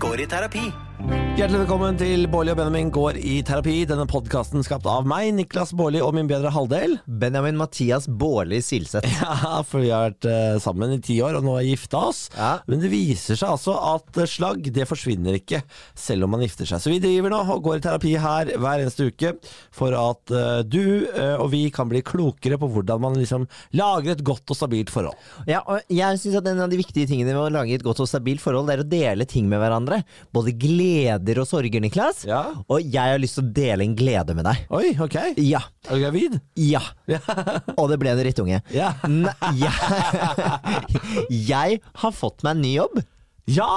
[0.00, 0.69] går i terapi.
[1.40, 3.78] Hjertelig velkommen til Bårli og Benjamin går i terapi.
[3.88, 6.98] Denne podkasten skapt av meg, Niklas Bårli og min bedre halvdel.
[7.08, 9.08] Benjamin Mathias Bårli Silseth.
[9.40, 12.20] Ja, for vi har vært eh, sammen i ti år og nå har gifta oss.
[12.34, 12.50] Ja.
[12.68, 15.62] Men det viser seg altså at eh, slagg det forsvinner ikke
[15.96, 16.82] selv om man gifter seg.
[16.84, 19.32] Så vi driver nå og går i terapi her hver eneste uke
[19.72, 23.48] for at eh, du eh, og vi kan bli klokere på hvordan man liksom
[23.80, 25.16] lager et godt og stabilt forhold.
[25.48, 28.04] Ja, og jeg synes at En av de viktige tingene med å lage et godt
[28.04, 30.02] og stabilt forhold, det er å dele ting med hverandre.
[30.36, 30.52] Både
[31.30, 32.24] gleder og sorger, Niklas.
[32.26, 32.40] Ja.
[32.68, 34.66] Og jeg har lyst til å dele en glede med deg.
[34.74, 35.16] Oi, ok.
[35.38, 35.62] Ja.
[35.86, 36.38] Er du gravid?
[36.58, 36.82] Ja.
[37.76, 38.60] Og det ble en drittunge.
[38.74, 38.92] Ja.
[39.60, 39.72] Jeg,
[41.52, 43.02] jeg har fått meg en ny jobb.
[43.50, 43.70] Ja!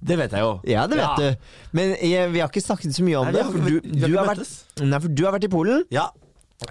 [0.00, 0.52] Det vet jeg jo.
[0.64, 1.50] Ja, det vet du.
[1.76, 3.42] Men jeg, vi har ikke snakket så mye om Nei, det.
[3.44, 5.84] For du, du, har vært, nei, for du har vært i Polen.
[5.92, 6.06] Ja.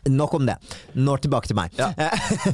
[0.10, 0.56] Nok om det.
[0.98, 1.74] Nå tilbake til meg.
[1.80, 1.90] Ja.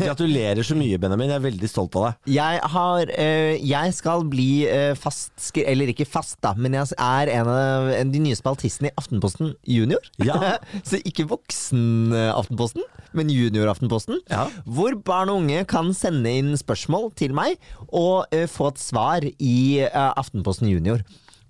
[0.01, 1.31] Gratulerer så mye, Benjamin.
[1.33, 2.31] Jeg er veldig stolt av deg.
[2.35, 7.31] Jeg har eh, Jeg skal bli eh, fast Eller ikke fast, da, men jeg er
[7.37, 10.03] en av en, de nye spaltistene i Aftenposten Junior.
[10.23, 10.55] Ja.
[10.87, 14.21] Så ikke voksen-Aftenposten, men junior-Aftenposten.
[14.31, 14.47] Ja.
[14.65, 19.25] Hvor barn og unge kan sende inn spørsmål til meg og eh, få et svar
[19.25, 21.03] i eh, Aftenposten Junior.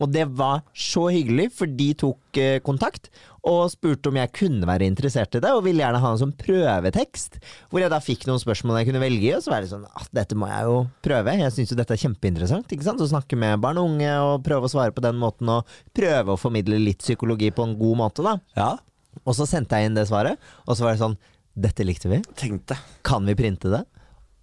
[0.04, 3.08] Og det var så hyggelig, for de tok eh, kontakt
[3.46, 6.34] og spurte om jeg kunne være interessert i det, og ville gjerne ha en sånn
[6.40, 7.38] prøvetekst.
[7.70, 9.86] Hvor jeg da fikk noen spørsmål jeg kunne velge i, og så var det sånn
[9.86, 11.36] at dette må jeg jo prøve.
[11.40, 12.74] Jeg syns jo dette er kjempeinteressant.
[12.74, 13.04] ikke sant?
[13.06, 16.34] Å snakke med barn og unge og prøve å svare på den måten, og prøve
[16.34, 18.36] å formidle litt psykologi på en god måte, da.
[18.58, 18.74] Ja,
[19.24, 21.16] Og så sendte jeg inn det svaret, og så var det sånn
[21.56, 22.18] Dette likte vi.
[22.36, 22.76] Tenkte.
[23.08, 23.86] Kan vi printe det?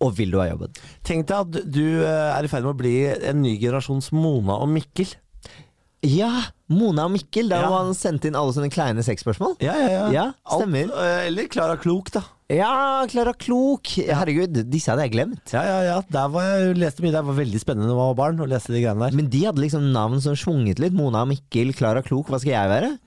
[0.00, 0.73] Og vil du ha jobben?
[1.05, 4.57] Tenk deg at du eh, er i ferd med å bli en ny generasjons Mona
[4.64, 5.11] og Mikkel.
[6.02, 6.30] Ja!
[6.73, 7.68] Mona og Mikkel, da Ja.
[7.79, 9.58] han sendt inn alle sånne kleine sexspørsmål.
[9.61, 10.07] Ja, ja, ja.
[10.11, 10.89] Ja, stemmer.
[10.89, 12.23] Alt, eh, eller Klara Klok, da.
[12.52, 13.86] Ja, Klara Klok!
[14.08, 15.52] Herregud, disse hadde jeg glemt.
[15.52, 15.98] Ja, ja, ja.
[16.11, 17.12] Der var jeg leste mye.
[17.12, 19.17] Det var veldig spennende da jeg var barn å lese de greiene der.
[19.17, 20.92] Men de hadde liksom navn som svunget litt.
[20.96, 22.29] Mona og Mikkel, Klara Klok.
[22.33, 22.98] Hva skal jeg være?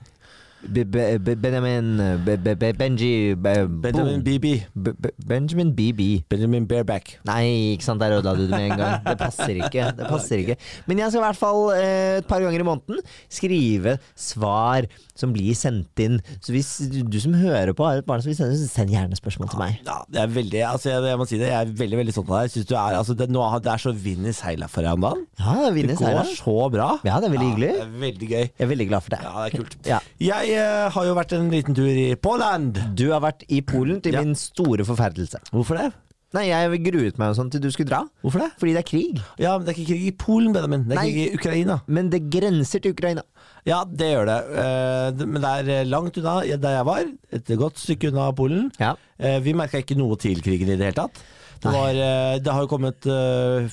[0.72, 1.88] Be be be Benjamin
[2.24, 4.46] be be be Benji Benjamin BB.
[4.74, 6.24] Be be Benjamin BB.
[6.28, 7.18] Benjamin Bareback.
[7.28, 9.04] Nei, ikke sant, der ødela du det med en gang.
[9.06, 9.90] Det passer ikke.
[9.98, 10.56] Det passer ikke.
[10.86, 15.32] Men jeg skal i hvert fall eh, et par ganger i måneden skrive svar som
[15.32, 16.18] blir sendt inn.
[16.44, 19.52] Så hvis du, som hører på har et barn som vil sende, send gjerne spørsmål
[19.52, 19.78] til meg.
[19.86, 22.32] Ja, det er veldig, altså jeg, jeg må si det, jeg er veldig veldig stolt
[22.32, 22.52] av deg.
[22.56, 25.06] Synes du er, altså det, nå, det er så vind i seila for deg om
[25.06, 25.24] dagen.
[25.40, 26.34] Ja, Det det går seieren.
[26.36, 26.90] så bra.
[27.06, 27.72] Ja, det er veldig hyggelig.
[27.78, 28.44] det er veldig gøy.
[28.46, 29.22] Jeg er veldig glad for det.
[29.24, 29.78] Ja, det er kult.
[29.88, 30.00] Ja.
[30.26, 30.55] Jeg
[30.92, 32.78] har jo vært en liten tur i Poland.
[32.98, 34.22] Du har vært i Polen til Ja.
[34.22, 35.40] min store forferdelse.
[35.52, 35.92] Hvorfor det?
[36.34, 38.00] Nei, jeg gruet meg jo sånn til du skulle dra.
[38.22, 38.50] Hvorfor det?
[38.58, 39.20] Fordi det er krig.
[39.38, 40.82] Ja, men det er ikke krig i Polen, Benjamin.
[40.84, 41.04] Det er Nei.
[41.12, 41.76] krig i Ukraina.
[41.86, 43.22] Men det grenser til Ukraina.
[43.64, 44.38] Ja, det gjør det.
[44.58, 47.04] Eh, Men det er eh, langt unna der jeg var.
[47.32, 48.70] Et godt stykke unna Polen.
[48.78, 48.94] Ja.
[49.18, 51.22] Eh, Vi merka ikke noe til krigen i det hele tatt.
[51.62, 53.64] Det, var, eh, det har jo kommet uh,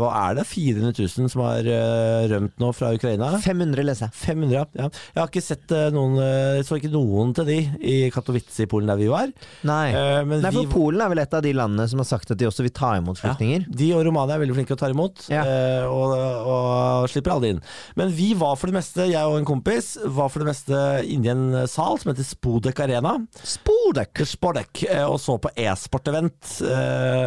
[0.00, 0.44] Hva er det?
[0.48, 3.30] 400 000 som har uh, rømt nå fra Ukraina?
[3.40, 4.16] 500 leser jeg.
[4.20, 4.64] 500, ja.
[4.76, 4.88] ja.
[5.14, 8.68] Jeg har ikke sett uh, noen Jeg Så ikke noen til de i Katowice i
[8.70, 9.30] Polen der vi var.
[9.66, 9.86] Nei.
[10.28, 12.46] Men Nei, vi- Polen er vel et av de landene som har sagt at de
[12.48, 13.64] også vil ta imot flyktninger.
[13.80, 15.42] De og Romania er veldig flinke til å ta imot, Ja.
[15.90, 16.12] og,
[16.50, 17.60] og slipper alle inn.
[17.98, 21.30] Men vi var for det meste, jeg og en kompis, var for det meste inni
[21.32, 23.16] en sal som heter Spodek Arena.
[23.40, 24.22] Spodek!
[24.30, 26.38] Spodek, og så på e-sport-event,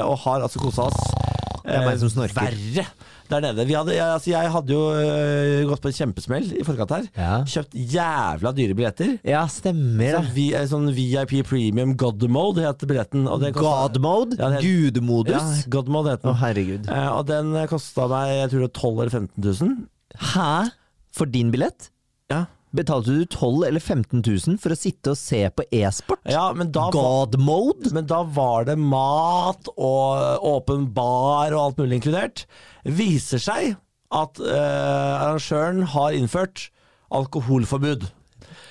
[0.06, 1.02] og har altså kosa oss.
[1.64, 2.36] Det er meg som snorker.
[2.36, 2.86] Verre
[3.32, 3.64] der nede.
[3.66, 7.06] Vi hadde, jeg, altså, jeg hadde jo uh, gått på en kjempesmell i forkant her.
[7.18, 7.38] Ja.
[7.50, 9.14] Kjøpt jævla dyre billetter.
[9.26, 13.26] Ja, stemmer så vi, eh, sånn VIP Premium God Mode het billetten.
[13.32, 14.38] Og kostet- God mode?
[14.40, 15.34] Ja, het- Gudmodus?
[15.64, 16.40] Ja, God Mode het Å, den.
[16.44, 16.90] herregud.
[16.92, 19.76] Uh, og den kosta meg jeg tror det var 12 eller 15 000.
[20.34, 20.52] Hæ?
[21.14, 21.90] For din billett?
[22.32, 26.24] Ja, Betalte du 12 eller 15 000 for å sitte og se på e-sport?
[26.26, 26.48] ja
[26.94, 27.92] God mode?
[27.94, 32.48] men da var det mat og åpen bar og alt mulig inkludert.
[32.84, 33.76] Viser seg
[34.14, 36.68] at eh, arrangøren har innført
[37.14, 38.10] alkoholforbud.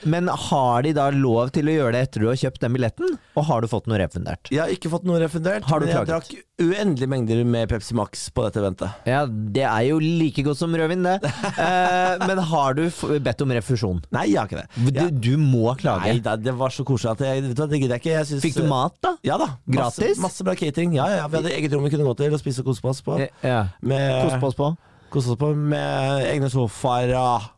[0.04, 3.16] Men har de da lov til å gjøre det etter du har kjøpt den billetten?
[3.38, 4.50] Og har du fått noe refundert?
[4.52, 6.32] Jeg har ikke fått noe refundert, Har du men jeg klaget?
[6.32, 8.92] drakk uendelige mengder med Pepsi Max på dette eventet.
[9.08, 11.18] Ja, det er jo like godt som rødvin, det.
[11.62, 12.82] Eh, men har du
[13.22, 14.00] bedt om refusjon?
[14.14, 14.94] Nei, jeg har ikke det.
[14.96, 16.08] Du, du må klage.
[16.08, 18.12] Nei, da, det var så koselig at jeg, vet du det gidder jeg ikke.
[18.16, 19.14] Jeg synes, Fikk du mat, da?
[19.26, 19.48] Ja da.
[19.70, 20.18] Gratis?
[20.22, 20.94] masse bra catering.
[20.98, 21.28] Ja, ja, ja.
[21.30, 23.18] Vi hadde eget rom vi kunne gå til og spise og kose oss på.
[23.44, 23.60] Ja.
[23.80, 24.70] Med, kose på oss på.
[25.12, 27.50] Kose oss på med egne sofaer og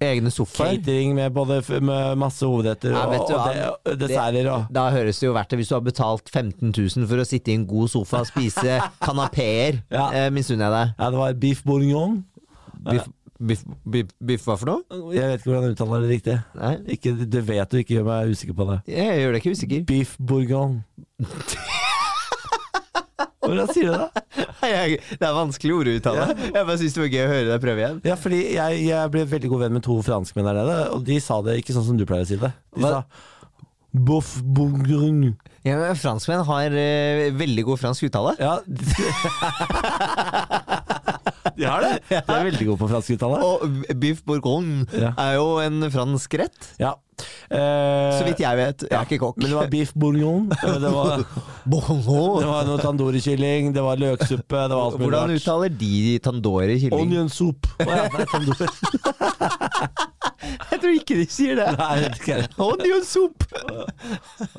[0.00, 0.78] Egne sofaer.
[0.78, 5.34] catering med både med masse hovedretter og, og, og desserter og Da høres det jo
[5.36, 8.22] verdt det hvis du har betalt 15 000 for å sitte i en god sofa
[8.24, 9.82] og spise kanapeer.
[9.92, 10.06] Ja.
[10.16, 10.94] Eh, Misunner jeg deg.
[11.02, 12.22] Ja, det var beef bourgognon.
[12.80, 15.12] Beef, biff, biff, biff hva for noe?
[15.12, 16.38] Jeg vet ikke hvordan jeg uttaler det riktig.
[16.96, 18.80] Ikke, du vet du ikke gjør meg usikker på det.
[18.96, 19.84] jeg gjør deg ikke usikker.
[19.92, 20.80] Beef bourgognon.
[23.50, 24.08] Hvordan sier du det?
[24.70, 26.24] Jeg, det er vanskelig ord å uttale.
[26.46, 27.98] Jeg bare syns det var gøy å høre deg prøve igjen.
[28.06, 31.16] Ja, fordi jeg, jeg ble veldig god venn med to franskmenn der nede, og de
[31.24, 32.52] sa det ikke sånn som du pleier å si det.
[32.76, 32.90] De Hva?
[33.00, 33.04] sa
[33.90, 35.32] boff bourgogne.
[35.66, 38.36] Ja, men Franskmenn har uh, veldig god fransk uttale.
[38.38, 38.86] Ja, de,
[41.58, 41.90] de har det.
[42.08, 43.40] De er veldig gode på fransk uttale.
[43.44, 43.58] Og
[44.00, 45.10] biff bourgogne Ja.
[45.18, 46.70] er jo en fransk rett.
[46.80, 46.94] Ja.
[47.50, 48.84] Eh, Så vidt jeg vet.
[48.86, 49.40] Jeg er ikke kokk.
[49.42, 50.44] Men det var beef bourguignon.
[50.84, 51.24] Det var,
[51.66, 56.78] det var noe tandoori-kylling, det var løksuppe, det var alt mulig Hvordan uttaler de tandoori
[56.84, 57.00] kylling?
[57.00, 57.66] Onion soup.
[57.80, 58.70] Oh, ja, tandoori.
[60.40, 61.66] Jeg tror ikke de sier det.
[61.78, 62.44] Nei.
[62.64, 63.44] Onion soup!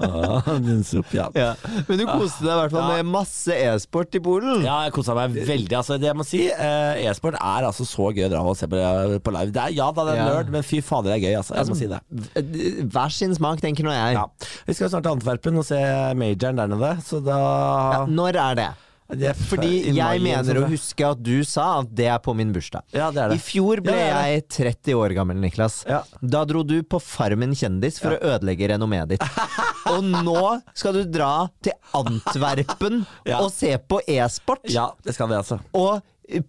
[0.02, 1.28] Ah, Onion soup, ja.
[1.38, 1.54] Ja.
[1.88, 2.98] Men du koste deg i hvert fall Ja.
[3.02, 4.62] med masse e-sport i Polen.
[4.66, 5.74] Ja, jeg kosa meg veldig.
[5.80, 8.70] Altså, det jeg må si, eh, E-sport er altså så gøy å dra og se
[8.72, 8.78] på,
[9.26, 9.52] på live.
[9.56, 10.30] Det er, ja da, det er Ja.
[10.36, 11.38] nerd, men fy fader, det er gøy.
[11.42, 11.58] Altså.
[11.58, 12.86] Jeg må si det.
[12.94, 14.14] Hver sin smak, tenker nå jeg.
[14.20, 14.28] Ja.
[14.68, 15.82] Vi skal snart til Antwerpen og se
[16.18, 18.70] majoren der nede, så da Ja, når er det?
[19.12, 22.86] Det Fordi jeg mener å huske at du sa at det er på min bursdag.
[22.96, 23.40] Ja, det er det.
[23.40, 25.82] I fjor ble Ja, jeg 30 år gammel, Niklas.
[25.90, 26.02] Ja.
[26.22, 29.26] Da dro du på Farmen kjendis for å ødelegge renommeet ditt.
[29.92, 31.32] Og nå skal du dra
[31.66, 33.42] til Antwerpen Ja.
[33.42, 34.64] og se på e-sport.
[34.72, 35.60] Ja, det skal vi altså.
[35.78, 36.00] Og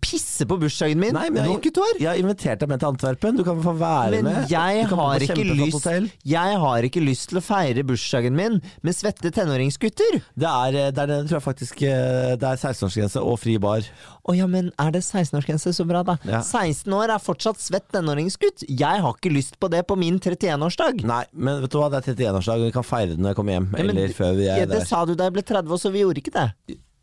[0.02, 3.38] pisse på bursdagen min Nei, men jeg, jeg har invitert deg med til Antwerpen.
[3.38, 4.50] Du kan få være Men med.
[4.52, 5.88] jeg har, lyst,
[6.24, 10.20] jeg har ikke lyst til å feire bursdagen min med svette tenåringsgutter.
[10.38, 13.86] Det er, det er, tror jeg faktisk eh, det er 16-årsgrense og fri bar.
[14.22, 15.72] Å ja, men er det 16-årsgrense?
[15.74, 16.18] Så bra, da.
[16.28, 16.42] Ja.
[16.44, 18.66] 16 år er fortsatt svett tenåringsgutt.
[18.68, 21.02] Jeg har ikke lyst på det på min 31-årsdag.
[21.08, 23.40] Nei, men vet du hva, det er 31-årsdag, og vi kan feire det når jeg
[23.40, 23.68] kommer hjem.
[23.72, 24.88] Ja, men eller før vi er ja, det der.
[24.88, 26.48] sa du da jeg ble 30 år, så vi gjorde ikke det.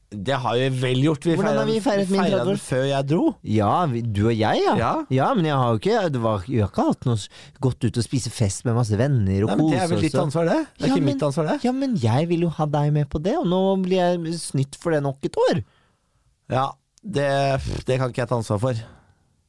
[0.10, 1.26] Det har vi vel gjort.
[1.28, 2.58] Vi Hvordan har vi feiret min 30 år?
[2.58, 3.26] før jeg dro.
[3.46, 4.88] Ja, vi, du og jeg, ja.
[5.14, 5.28] Ja.
[5.38, 7.18] men jeg har jo ikke, det var, jeg har ikke hatt noe
[7.62, 10.50] gått ut og spise fest med masse venner og kose det er vel ditt ansvar,
[10.50, 10.58] det.
[10.80, 11.58] Det er Ja, ikke men- mitt ansvar, det.
[11.68, 14.80] Ja, men jeg vil jo ha deg med på det, og nå blir jeg snytt
[14.82, 15.62] for det nok et år.
[16.50, 16.66] Ja,
[17.06, 17.28] det,
[17.86, 18.82] det kan ikke jeg ta ansvar for.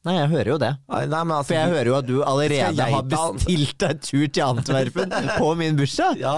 [0.05, 0.69] Nei, jeg hører jo det.
[0.89, 4.45] Nei, men altså For jeg hører jo at du allerede har bestilt deg tur til
[4.45, 5.09] Antwerpen
[5.41, 6.21] på min bursdag.
[6.21, 6.37] Ja,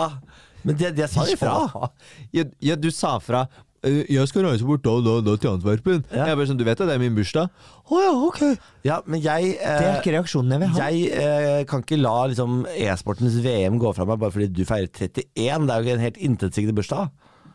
[0.63, 1.91] men det, det sa jeg fra.
[2.31, 5.49] Ja, ja, du sa fra «Eh, jeg skal reise bort da og da, da til
[5.51, 6.05] Antwerpen.
[6.13, 6.29] Ja.
[6.29, 7.49] Jeg bare sånn, Du vet det, det er min bursdag?
[7.83, 8.41] Å ja, ok.
[8.87, 10.87] Ja, men jeg Det er eh, ikke reaksjonen jeg vil ha.
[10.87, 14.87] jeg eh, kan ikke la liksom, e-sportens VM gå fra meg bare fordi du feirer
[14.87, 15.19] 31.
[15.27, 17.11] Det er jo ikke en helt intetsigende bursdag.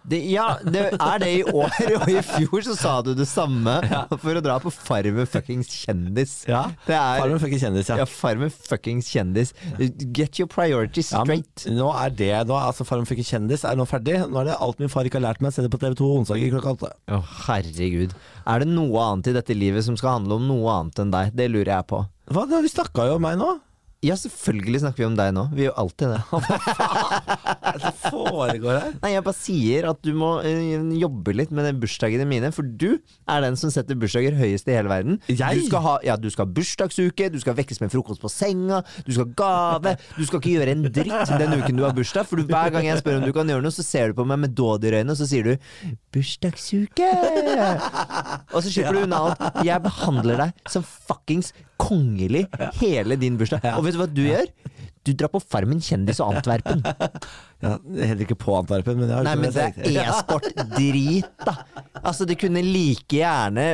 [0.09, 3.75] Det, ja, det er det i år, og i fjor så sa du det samme
[4.23, 6.33] for å dra på Farmen fuckings kjendis.
[6.49, 7.99] Det er Farmen fuckings kjendis, ja.
[8.01, 9.53] ja, Farmen fuckings kjendis.
[10.17, 11.67] Get your priorities Ja, straight.
[11.69, 14.17] nå er det nå altså Farmen fuckings kjendis er nå ferdig.
[14.33, 15.53] Nå er det alt min far ikke har lært meg.
[15.55, 16.93] Se det på TV2 onsdager klokka åtte.
[17.13, 18.17] Oh, herregud.
[18.49, 21.35] Er det noe annet i dette livet som skal handle om noe annet enn deg?
[21.37, 22.01] Det lurer jeg på.
[22.33, 23.55] Hva, vi snakka jo om meg nå.
[24.07, 25.43] Ja, selvfølgelig snakker vi om deg nå.
[25.51, 26.19] Vi gjør alltid det.
[26.31, 28.93] Hva er det som foregår her?
[29.03, 32.63] Nei, jeg bare sier at du må eh, jobbe litt med de bursdagene mine, for
[32.63, 35.19] du er den som setter bursdager høyest i hele verden.
[35.27, 35.59] Jeg?
[35.59, 38.85] Du skal ha, ja, du skal ha bursdagsuke, du skal vekkes med frokost på senga,
[39.03, 39.97] du skal ha gave.
[40.15, 42.87] Du skal ikke gjøre en dritt den uken du har bursdag, for du, hver gang
[42.87, 45.19] jeg spør om du kan gjøre noe, så ser du på meg med dådyrøyne, og
[45.19, 45.55] så sier du
[46.15, 47.15] 'bursdagsuke'.
[48.55, 49.65] Og så slipper du unna alt.
[49.67, 52.47] Jeg behandler deg som fuckings kongelig
[52.83, 53.65] hele din bursdag.
[53.79, 54.51] Og vet du hva du gjør?
[55.07, 56.83] Du drar på Farmen kjendis og Antwerpen.
[57.59, 60.45] Ja, heller ikke på Antwerpen, men Nei, men det er e-sport
[60.77, 61.57] drit, da.
[62.07, 63.65] Altså, det kunne like gjerne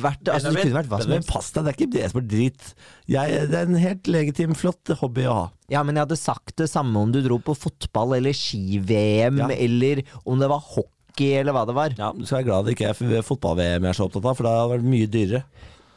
[0.00, 1.28] vært Altså, det kunne vært hva som Men helst.
[1.28, 2.70] pass deg, det er ikke e-sport drit.
[3.12, 5.44] Jeg, det er en helt legitim, flott hobby å ha.
[5.74, 9.50] Ja, men jeg hadde sagt det samme om du dro på fotball eller ski-VM, Ja.
[9.52, 11.98] eller om det var hockey, eller hva det var.
[12.00, 14.48] Ja, Du skal være glad det ikke er fotball-VM jeg er så opptatt av, for
[14.48, 15.44] det hadde vært mye dyrere.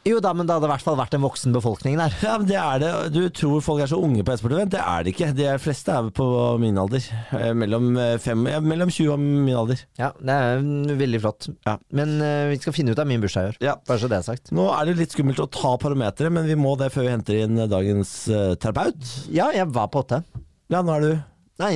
[0.08, 2.14] Jo da, men det hadde i hvert fall vært en voksen befolkning der.
[2.24, 2.90] Ja, men det er det.
[3.12, 4.72] Du tror folk er så unge på e-sport-event.
[4.72, 5.30] Det er det ikke.
[5.36, 6.26] De fleste er på
[6.62, 7.04] min alder.
[7.36, 9.82] Eh, Mellom, eh, fem, ja, mellom 20 og min alder.
[10.00, 10.64] Ja, det er
[11.02, 11.50] veldig flott.
[11.68, 11.76] Ja.
[11.92, 13.60] Men uh, vi skal finne ut av min bursdag i år.
[13.68, 13.76] Ja.
[13.88, 14.52] Bare så det er sagt.
[14.54, 17.42] Nå er det litt skummelt å ta parometeret, men vi må det før vi henter
[17.44, 19.02] inn dagens uh, terapeut.
[19.34, 20.22] Ja, jeg var på åtte.
[20.72, 21.12] Ja, nå er du
[21.58, 21.72] Nei,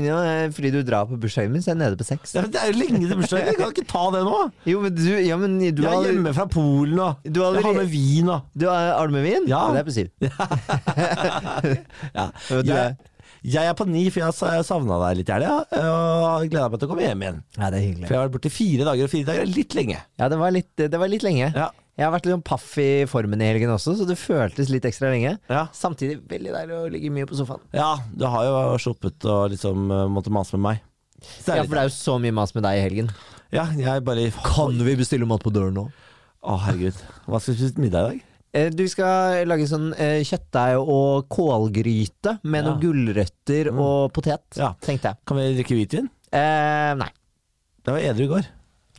[0.54, 2.36] fordi du drar på bursdagen min, så er jeg nede på seks.
[2.36, 4.40] ja, men Det er jo lenge til bursdagen, Jeg kan ikke ta det nå!
[4.70, 7.64] Jo, men du, ja, men du Jeg er hjemme fra Polen og Du har jeg
[7.66, 9.48] har med vin og Du har vin?
[9.50, 9.64] Ja.
[9.74, 10.08] Det er på syv.
[12.18, 12.28] ja.
[12.62, 12.94] Du jeg,
[13.42, 15.54] jeg er på ni, for jeg har savna deg litt i helga.
[15.82, 17.40] Og gleda meg til å komme hjem igjen.
[17.58, 19.50] Ja, det er hyggelig For jeg har vært borte fire dager, og fire dager er
[19.50, 19.98] litt lenge.
[20.22, 21.48] Ja, det var litt, det var litt lenge.
[21.50, 21.72] Ja.
[21.98, 24.86] Jeg har vært litt sånn paff i formen i helgen også, så det føltes litt
[24.88, 25.34] ekstra lenge.
[25.52, 25.66] Ja.
[25.76, 27.60] Samtidig veldig deilig å ligge mye på sofaen.
[27.76, 30.80] ja, du har jo sluppet å liksom uh, måtte mase med meg.
[31.46, 33.10] Ja, for det er jo så mye mas med deg i helgen.
[33.52, 35.84] ja, jeg bare Kan vi bestille mat på døren nå?
[36.42, 36.96] Å, herregud.
[37.28, 38.24] Hva skal vi spise til middag i dag?
[38.52, 42.72] Eh, Du skal lage sånn eh, kjøttdeig og kålgryte med Ja.
[42.72, 44.72] noen gulrøtter og potet, Ja.
[44.80, 45.20] tenkte jeg.
[45.28, 46.10] Kan vi drikke hvitvin?
[46.32, 47.08] Eh, nei.
[47.84, 48.50] Det var edru i går.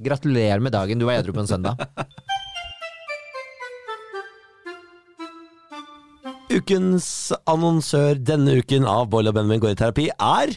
[0.02, 1.76] Gratulerer med dagen, du var edru på en søndag.
[6.54, 7.08] Ukens
[7.50, 10.52] annonsør denne uken av Boil og Benjamin går i terapi er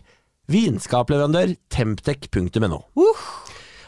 [0.53, 2.83] vinskapleverandør Temptec.no.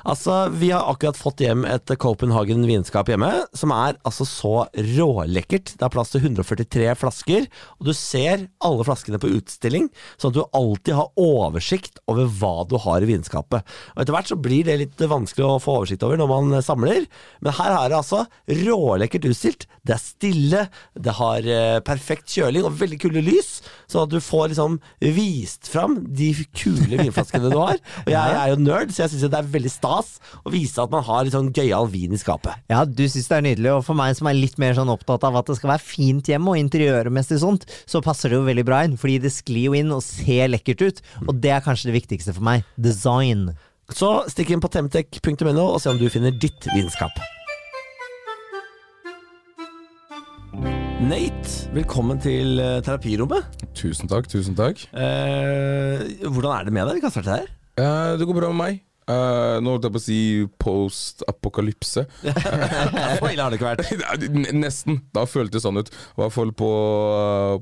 [0.06, 5.74] Altså, Vi har akkurat fått hjem et Copenhagen vinskap hjemme, som er altså så rålekkert.
[5.78, 10.38] Det er plass til 143 flasker, og du ser alle flaskene på utstilling, sånn at
[10.38, 13.66] du alltid har oversikt over hva du har i vinskapet.
[13.96, 17.08] Og Etter hvert så blir det litt vanskelig å få oversikt over når man samler,
[17.42, 19.68] men her er det altså rålekkert utstilt.
[19.82, 20.64] Det er stille,
[20.94, 24.78] det har eh, perfekt kjøling og veldig kule lys, sånn at du får liksom
[25.16, 27.78] vist fram de kule vinflaskene du har.
[28.04, 30.14] Og jeg er jo nerd, så jeg syns det er veldig stas
[30.44, 32.60] å vise at man har litt sånn gøyal vin i skapet.
[32.72, 35.24] Ja, du syns det er nydelig, og for meg som er litt mer sånn opptatt
[35.28, 38.66] av at det skal være fint hjemme og interiørmessig sånt, så passer det jo veldig
[38.68, 41.90] bra inn, fordi det sklir jo inn og ser lekkert ut, og det er kanskje
[41.90, 42.68] det viktigste for meg.
[42.76, 43.50] Design.
[43.88, 47.16] Så stikk inn på temtech.no og se om du finner ditt vinskap.
[51.08, 53.46] Nate, velkommen til eh, terapirommet.
[53.72, 54.82] Tusen takk, tusen takk.
[54.92, 56.98] Eh, hvordan er det med deg?
[56.98, 57.46] Vi kan starte her.
[57.80, 58.82] Eh, det går bra med meg.
[59.08, 60.20] Eh, nå holdt jeg på å si
[60.60, 62.04] post-apokalypse.
[63.18, 64.22] Så ille har det ikke vært.
[64.64, 65.00] Nesten.
[65.16, 65.90] Da føltes det sånn ut.
[65.90, 66.70] I hvert fall på,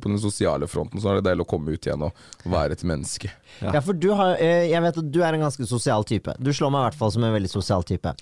[0.03, 1.03] på den sosiale fronten.
[1.03, 3.31] Så er det deilig å komme ut igjen og være et menneske.
[3.61, 3.77] Ja.
[3.79, 6.35] Ja, for du har, eh, jeg vet at du er en ganske sosial type.
[6.43, 8.13] Du slår meg i hvert fall som en veldig sosial type.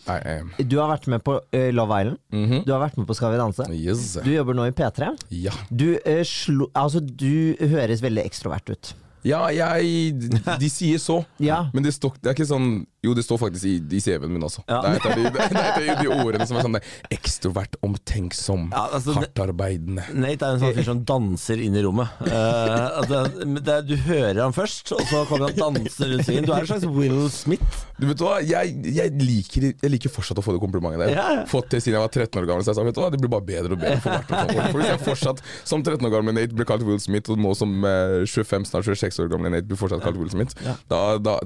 [0.60, 2.20] Du har vært med på eh, Love Island.
[2.34, 2.64] Mhm.
[2.68, 3.66] Du har vært med på Skal vi danse.
[3.72, 4.18] Yes.
[4.24, 5.14] Du jobber nå i P3.
[5.44, 5.54] Ja.
[5.70, 8.94] Du, uh, slo, altså, du høres veldig ekstrovert ut.
[9.24, 10.14] Ja, jeg
[10.60, 11.22] De sier så.
[11.44, 11.64] Ja.
[11.74, 12.68] Men det, står, det er ikke sånn
[13.04, 14.62] Jo, det står faktisk i, i CV-en min også.
[14.68, 14.78] Ja.
[14.84, 15.24] Det er de,
[15.76, 16.78] det er de ordene som er sånn
[17.12, 20.06] ekstrovert, omtenksom, Ja, altså, hardtarbeidende.
[20.16, 22.14] Nate er en sånn fyr som danser inn i rommet.
[22.24, 26.48] Uh, det, du hører ham først, og så kommer han dansende rundt svingen.
[26.48, 27.84] Du er en slags Will Smith.
[28.00, 31.12] Du vet hva, jeg, jeg, liker, jeg liker fortsatt å få det komplimentet der.
[31.14, 31.44] Ja.
[31.50, 32.64] Fått det siden jeg var 13 år gammel.
[32.64, 34.70] Så jeg sa vet du hva, det blir bare bedre og bedre for hvert år.
[34.72, 37.52] For Hvis jeg fortsatt som 13 år gammel Nate blir kalt Will Smith, og nå
[37.58, 40.74] som eh, 25, snart 26 år gamle Nate blir fortsatt kalt Will Smith, Ja.
[40.90, 41.38] da, da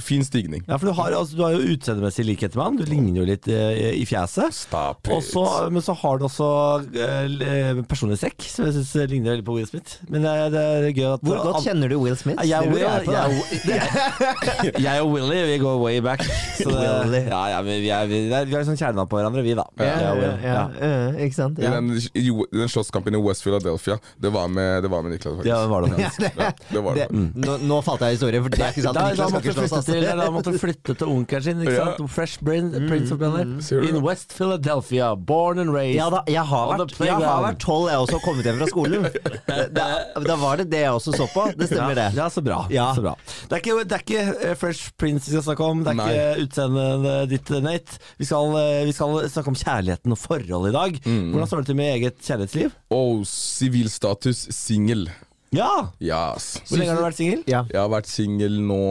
[0.00, 0.62] Fin stigning.
[0.68, 2.76] Ja, for du har, altså, du har jo utseendemessig likhet med han.
[2.78, 4.54] Du ligner jo litt eh, i fjeset.
[4.54, 6.48] Stop it så, men så har du også
[7.90, 9.98] personlig sekk som jeg syns ligner veldig på Will Smith.
[10.08, 12.40] Men det, er- det er gøy at Hvor godt kjenner du Will Smith?
[12.46, 12.70] jeg.
[12.70, 13.06] Will, jeg,
[14.64, 16.22] jeg, jeg og Willy vi går way back.
[16.60, 19.42] Så det, ja, ja, men vi, er, vi, er- vi er sånn kjerna på hverandre,
[19.46, 19.66] vi, da.
[19.80, 20.54] Ja, ja, ja, ja.
[20.78, 21.58] ja, ikke sant?
[21.60, 25.50] Den, den slåsskampen i West Philadelphia, det var med, det var med Niklas, faktisk.
[25.50, 27.09] Ja, det var det det var det.
[27.12, 28.96] Nå, nå falt jeg i historien, for det er ikke sant.
[29.00, 31.84] Da, da, måtte flytte til, da måtte flytte til onkelen sin, ikke Ja.
[31.96, 32.10] sant?
[32.10, 33.54] Fresh Prince, Prince of Bel-Air.
[33.88, 34.00] In?
[34.04, 35.96] West Philadelphia, born and raised.
[35.98, 38.70] Ja da, jeg har vært, jeg har vært tolv, jeg også, og kommet hjem fra
[38.70, 39.08] skolen.
[39.80, 39.84] Da,
[40.22, 41.44] da var det det jeg også så på.
[41.58, 42.08] Det stemmer, det.
[42.16, 42.60] Ja, så bra.
[42.72, 42.88] Ja.
[42.96, 43.12] Så bra.
[43.50, 45.98] Det er ikke, det er ikke eh, Fresh Prince vi skal snakke om, det er
[46.00, 46.06] Nei.
[46.10, 47.98] ikke utseendet ditt, Nate.
[48.20, 51.00] Vi skal, eh, vi skal snakke om kjærligheten og forhold i dag.
[51.04, 51.30] Mm.
[51.32, 52.76] Hvordan står det til med eget kjærlighetsliv?
[52.94, 55.08] Og sivilstatus singel.
[55.50, 55.90] Ja!
[55.98, 56.60] Yes.
[56.68, 57.40] Hvor lenge har du vært singel?
[57.50, 57.64] Ja.
[57.72, 58.82] Jeg har vært singel nå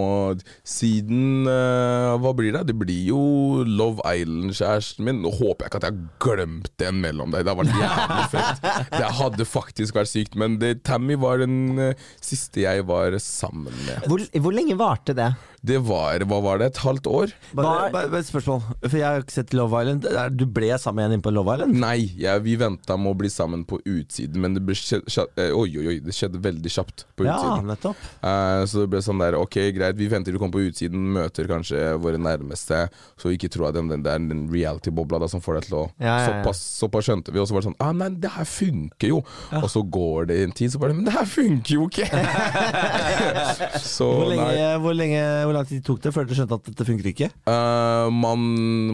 [0.68, 2.66] siden uh, Hva blir det?
[2.68, 3.22] Det blir jo
[3.64, 5.22] Love Island-kjæresten min.
[5.24, 7.48] Nå håper jeg ikke at jeg har glemt den mellom deg.
[7.48, 8.92] Det har vært jævlig fett.
[8.92, 10.36] Det hadde faktisk vært sykt.
[10.40, 14.10] Men det, Tammy var den uh, siste jeg var sammen med.
[14.12, 15.32] Hvor, hvor lenge varte det?
[15.66, 16.70] Det var Hva var det?
[16.74, 17.34] Et halvt år?
[17.58, 20.06] Bare, et spørsmål, for jeg har ikke sett Love Island.
[20.06, 21.76] Er- Du ble sammen igjen inne på Love Island?
[21.80, 25.68] Nei, jeg, vi venta med å bli sammen på utsiden, men det, ble eh, oi,
[25.82, 27.66] oi, oi, det skjedde veldig kjapt på utsiden.
[27.66, 28.06] Ja, nettopp.
[28.24, 31.10] Uh, så det ble sånn der, ok greit, vi venter til du kommer på utsiden,
[31.16, 32.86] møter kanskje våre nærmeste,
[33.20, 35.84] så ikke tro at den, den, det er den reality-bobla som får deg til å
[36.00, 36.26] Ja, ja, ja.
[36.30, 39.22] Såpass, såpass skjønte vi, og så var det sånn ah, nei, det her funker jo.
[39.60, 42.08] Og så går det en tid, så bare Men det her funker jo ikke!
[43.96, 44.78] så Hvor lenge, nei.
[44.84, 47.30] hvor, lenge, hvor lang tid tok det før du skjønte at dette funker ikke?
[47.50, 48.46] Uh, man,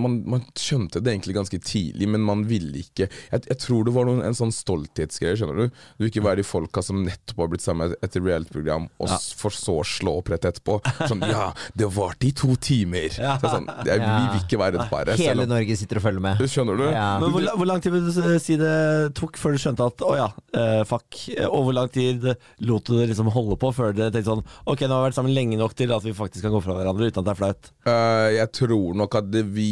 [0.01, 3.93] man, man skjønte det egentlig ganske tidlig, men man ville ikke Jeg, jeg tror det
[3.95, 5.81] var noen, en sånn stolthetsgreie, skjønner du.
[5.97, 9.19] Du vil ikke være de folka som nettopp har blitt sammen etter reality-program, og ja.
[9.39, 10.79] for så å slå opp rett etterpå.
[11.09, 13.09] Sånn ja, det varte i to timer.
[13.11, 13.35] Ja.
[13.41, 15.15] Så sånn, jeg, vi vil ikke være et paret.
[15.19, 16.43] selv Hele om- Norge sitter og følger med.
[16.55, 16.85] Skjønner du?
[16.89, 17.07] Ja.
[17.21, 18.75] Men hvor, hvor lang tid vil du si det
[19.17, 21.19] tok før du skjønte at å ja, uh, fuck.
[21.49, 22.29] Og hvor lang tid
[22.65, 25.17] lot du det liksom holde på før du tenkte sånn ok, nå har vi vært
[25.17, 27.39] sammen lenge nok til at vi faktisk kan gå fra hverandre uten at det er
[27.41, 27.71] flaut?
[27.87, 29.67] Uh, jeg tror nok at det vi,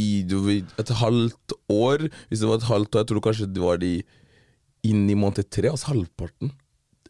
[0.81, 3.93] Et halvt år Hvis det var et halvt år, jeg tror kanskje det var de
[4.83, 6.51] inn i måned tre, altså halvparten.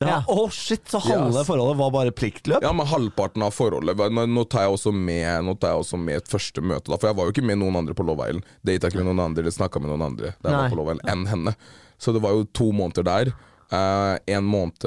[0.04, 0.08] Ja.
[0.08, 0.18] Ja.
[0.28, 1.48] oh, shit, så halve Yes.
[1.48, 2.64] forholdet var bare pliktløp?
[2.66, 3.98] Ja, men halvparten av forholdet.
[3.98, 6.98] Nå, nå tar jeg også med Nå tar jeg også med et første møte, da.
[6.98, 8.46] For jeg var jo ikke med noen andre på Love Island.
[8.66, 10.62] Data ikke med noen andre, eller snakka med noen andre da jeg Nei.
[10.62, 11.56] var på Love Island, enn henne.
[12.02, 13.34] Så det var jo to måneder der.
[13.74, 14.86] Uh, en måned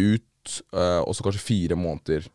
[0.00, 2.26] ut, uh, og så kanskje fire måneder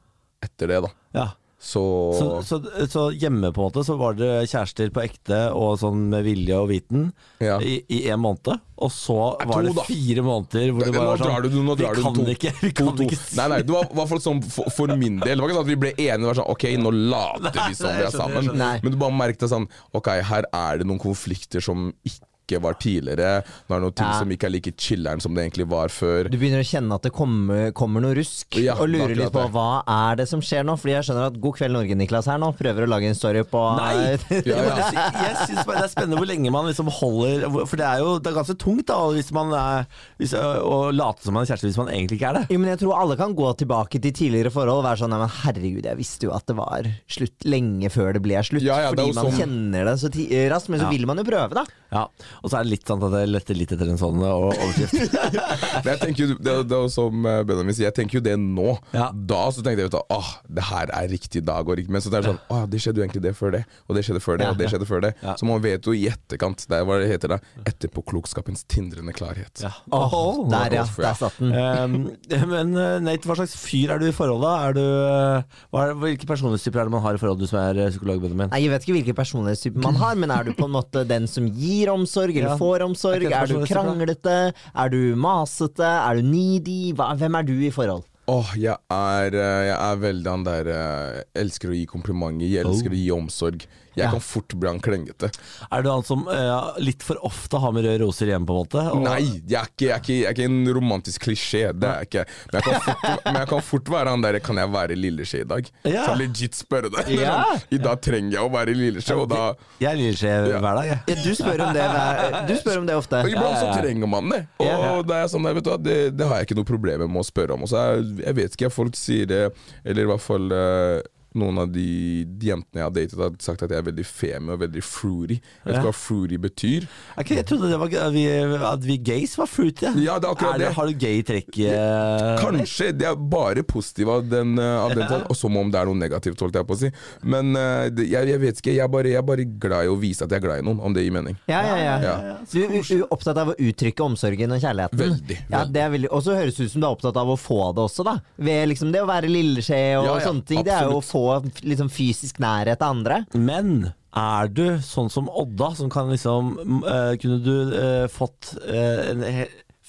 [0.45, 0.91] etter det, da.
[1.17, 1.27] Ja.
[1.59, 1.81] Så,
[2.15, 6.05] Så, så, så hjemme på en måte så var det kjærester på ekte og sånn
[6.13, 7.09] med vilje og viten
[7.43, 7.57] Ja.
[7.59, 8.61] i, i en måned.
[8.79, 11.75] Og så Nei, var to, det fire måneder hvor det bare var sånn du- nå
[11.75, 13.03] drar Vi du kan to- ikke, vi kan to.
[13.03, 15.35] ikke si Nei, nei, det var i hvert fall sånn for, for min del.
[15.35, 16.21] Det var ikke sånn at vi ble enige.
[16.23, 18.39] Det var sånn, ok, nå later vi som vi er sammen.
[18.39, 18.63] jeg skjønner.
[18.63, 18.79] Nei.
[18.85, 19.67] Men du bare merket sånn
[19.99, 22.23] Ok, her er det noen konflikter som ikke
[22.57, 23.43] var tidligere.
[23.69, 24.19] Nå er det noen ting Ja.
[24.19, 26.29] som ikke er like chiller'n som det egentlig var før.
[26.29, 29.31] Du begynner å kjenne at det kommer, kommer noe rusk, Ja, og lurer er litt
[29.31, 29.51] på det.
[29.53, 30.73] hva er det som skjer nå.
[30.79, 33.43] Fordi jeg skjønner at God kveld Norge, Niklas her nå, prøver å lage en story
[33.43, 34.17] på Nei!
[34.49, 38.17] Ja, Jeg, bare det er spennende hvor lenge man liksom holder For det er jo
[38.19, 39.85] det er ganske tungt da hvis man er,
[40.17, 42.43] hvis, å late som man er kjæreste hvis man egentlig ikke er det.
[42.53, 45.17] Jo, men jeg tror alle kan gå tilbake til tidligere forhold og være sånn Nei,
[45.19, 48.61] men herregud, jeg visste jo at det var slutt lenge før det ble slutt.
[48.61, 50.09] Ja, ja, fordi man sånn- kjenner det så
[50.53, 50.69] raskt.
[50.69, 50.89] Men så Ja.
[50.91, 51.63] vil man jo prøve, da.
[51.91, 52.03] Ja,
[52.43, 55.15] Og så er det litt sånn at det letter litt etter en sånn overskrift.
[55.83, 58.35] Men jeg tenker jo, det, det er som eh, Benjamin sier, jeg tenker jo det
[58.39, 58.75] nå.
[58.95, 59.09] Ja.
[59.13, 62.11] Da så tenkte jeg at åh, det her er riktig dag og riktig Men så
[62.13, 64.39] det er sånn, åh, det skjedde jo egentlig det før det, og det skjedde før
[64.41, 65.13] det, og det skjedde før det.
[65.23, 65.35] Ja.
[65.39, 66.65] Så man vet jo i etterkant.
[66.69, 67.39] Det er hva det heter da.
[67.69, 69.63] Etterpåklokskapens tindrende klarhet.
[69.63, 69.73] Ja.
[69.95, 70.85] Oh, oh, der, ja.
[70.99, 71.53] Der satt den.
[71.55, 71.97] Um,
[72.53, 74.53] men uh, Nate, hva slags fyr er du i forhold da?
[74.69, 77.61] Er du, uh, hva er, hvilke personlighetstyper er det man har i forhold, du som
[77.61, 78.51] er psykolog, Benjamin?
[78.53, 81.27] Nei, Jeg vet ikke hvilke personlighetstyper man har, men er du på en måte den
[81.29, 82.57] som gir omsorg, eller Ja.
[82.57, 83.23] får omsorg?
[83.23, 84.53] Er Er du kranglete?
[84.75, 85.83] Er du masete?
[85.83, 86.93] Er du needy?
[86.93, 88.03] Hva, hvem er du i forhold?
[88.29, 92.63] Åh, jeg er, eh, jeg er veldig han der eh, Elsker å gi komplimenter, jeg
[92.63, 93.65] elsker å gi omsorg.
[93.99, 94.11] Jeg Ja.
[94.15, 95.29] kan fort bli han klengete.
[95.71, 98.61] Er du han som uh, litt for ofte har med røde roser hjemme, på en
[98.63, 98.83] måte?
[98.93, 101.61] Og- Nei, jeg er, ikke, jeg, er ikke, jeg er ikke en romantisk klisjé.
[101.75, 102.25] Det er jeg ikke.
[102.49, 105.41] Men jeg kan fort, men jeg kan fort være han der Kan jeg være lilleskje
[105.43, 105.69] i dag?
[105.83, 106.05] Ja.
[106.07, 107.11] Så legit spørre deg.
[107.19, 107.43] Ja.
[107.71, 109.41] I dag trenger jeg å være lilleskje, og da
[109.83, 110.59] Jeg er lilleskje Ja.
[110.63, 110.99] hver dag, jeg.
[111.09, 113.21] Ja, du, spør om det, du spør om det ofte.
[113.23, 114.41] og Iblant så trenger man det.
[114.59, 115.01] Og Ja.
[115.01, 117.25] det er sånn, der, vet du, det, det har jeg ikke noe problem med å
[117.27, 117.63] spørre om.
[117.67, 119.43] Og så jeg vet ikke, folk sier det
[119.85, 121.01] Eller i hvert fall eh,
[121.37, 124.53] noen av de, de jentene jeg har datet, har sagt at jeg er veldig femi
[124.55, 125.37] og veldig fruity.
[125.39, 126.87] Jeg vet ikke hva fruity betyr.
[127.21, 128.23] Okay, Jeg trodde det var, at, vi,
[128.71, 129.91] at vi gays var fruity.
[130.01, 130.71] Ja, det er akkurat det.
[130.77, 131.51] Har du gay trekk?
[131.69, 132.89] eh, Kanskje.
[132.97, 135.85] Det er bare positivt av den, eh, av den tiden, og som om det er
[135.91, 136.91] noe negativt, holdt jeg på å si.
[137.23, 138.73] Men eh, det, jeg, jeg vet ikke.
[138.79, 140.65] Jeg er, bare, jeg er bare glad i å vise at jeg er glad i
[140.65, 141.37] noen, om det gir mening.
[141.51, 141.95] Ja, ja, ja.
[141.99, 142.35] Ja.
[142.49, 144.99] Du er opptatt av å uttrykke omsorgen og kjærligheten.
[144.99, 145.73] Veldig, Ja, veldig.
[145.75, 147.59] det er veldig Og så høres det ut som du er opptatt av å få
[147.75, 148.17] det også, da.
[148.39, 150.63] Ved liksom det å være lilleskje og Ja, ja, sånne ting.
[150.65, 151.09] Det er jo å absolutt.
[151.19, 153.23] Få liksom fysisk nærhet til andre.
[153.35, 159.11] Men er du sånn som Odda, som kan liksom uh, Kunne du uh, fått uh,
[159.11, 159.25] en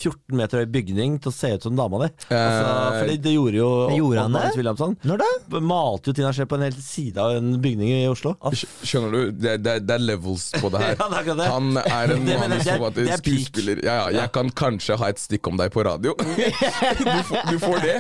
[0.00, 2.10] 14 meter høy bygning til å se ut som dama di?
[2.30, 4.44] Altså, Eh, fordi det gjorde jo Det gjorde han det?
[4.56, 4.96] Williamson.
[5.04, 5.60] Når da?
[5.60, 8.32] Malte jo Tina Skje på en hel side av en bygning i Oslo.
[8.54, 9.30] Skj- Skjønner du?
[9.36, 10.96] Det, er- det, det er levels på det her.
[11.00, 11.48] Ja, det er det.
[11.52, 13.82] Han er en Det mener manus jeg, som er skuespiller.
[13.84, 16.16] Ja, ja, jeg kan kanskje ha et stikk om deg på radio.
[17.00, 17.96] Du får, du får det.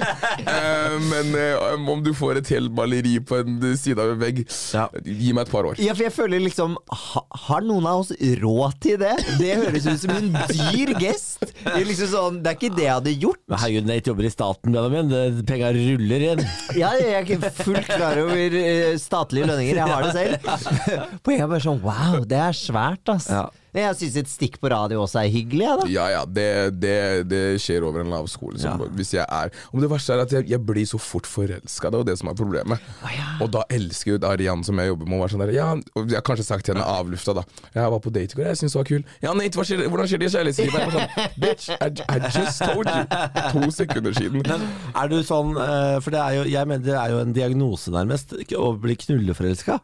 [0.46, 4.42] Uh, men uh, om du får et helt maleri på en side av en vegg,
[4.74, 4.86] Ja.
[5.04, 5.78] gi meg et par år.
[5.82, 8.10] Ja, for jeg føler liksom ha, Har noen av oss
[8.42, 9.14] råd til det?
[9.40, 11.29] Det høres ut som en dyr gest.
[11.64, 13.40] Det er liksom sånn Det er ikke det jeg hadde gjort.
[13.50, 15.44] Men herregud, Nate jobber i staten, Benjamin.
[15.48, 16.42] Penga ruller inn.
[16.78, 19.80] Ja, jeg er ikke fullt klar over eh, statlige lønninger.
[19.80, 20.50] Jeg har det selv.
[21.24, 23.30] Poenget er bare sånn Wow, det er svært, ass.
[23.32, 23.46] Ja.
[23.76, 25.86] Jeg syns et stikk på radio også er hyggelig, Ja, da.
[25.90, 26.46] Ja, ja, det,
[26.82, 26.94] det,
[27.30, 28.50] det skjer over en lav sko.
[28.54, 28.82] Liksom.
[28.82, 28.88] Ja.
[28.98, 31.98] Hvis jeg er Om det verste er at jeg, jeg blir så fort forelska, det
[31.98, 32.82] er jo det som er problemet.
[33.40, 36.10] Og da elsker jo Arian, som jeg jobber med, å være sånn der Ja, og
[36.10, 37.44] jeg har kanskje sagt til henne avlufta, da.
[37.76, 39.04] Jeg var på date i går, jeg syns det var kul.
[39.22, 40.96] Ja, Nate, hva skjer, hvordan skjer det i kjærlighetslivet?
[40.96, 43.04] Sånn, Bitch, I, I just told you.
[43.54, 44.44] To sekunder siden.
[44.46, 47.34] Men er du sånn eh, For det er jo, jeg mener det er jo en
[47.36, 49.78] diagnose, nærmest, å bli knulleforelska.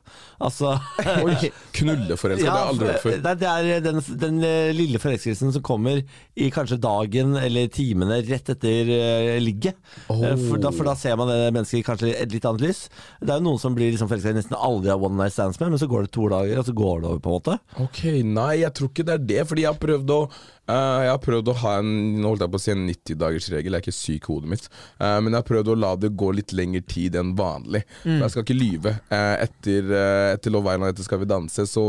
[0.46, 0.75] Altså
[1.22, 3.18] Oi, knulleforelska, det har jeg aldri hørt før.
[3.27, 6.02] Det, det er den, den eh, lille forelskelsen som kommer
[6.34, 9.78] i kanskje dagen eller timene rett etter uh, ligget.
[10.12, 10.22] Oh.
[10.22, 12.82] For, da, for da ser man det mennesket i kanskje et litt annet lys.
[13.20, 15.60] Det er jo noen som blir liksom forelska i nesten aldri har one night stands
[15.60, 17.58] med, men så går det to dager, og så går det over, på en måte.
[17.86, 19.40] Ok, nei, jeg tror ikke det er det.
[19.46, 20.20] Fordi jeg har prøvd å
[20.66, 23.76] Uh, Jeg har prøvd å ha en Nå holdt jeg på å si en 90-dagersregel,
[23.76, 24.64] jeg er ikke syk i hodet mitt.
[24.98, 27.84] Uh, men jeg har prøvd å la det gå litt lengre tid enn vanlig.
[28.02, 28.96] For jeg skal ikke lyve.
[29.12, 31.86] Uh, etter, uh, etter Love Island, etter Skal vi danse, så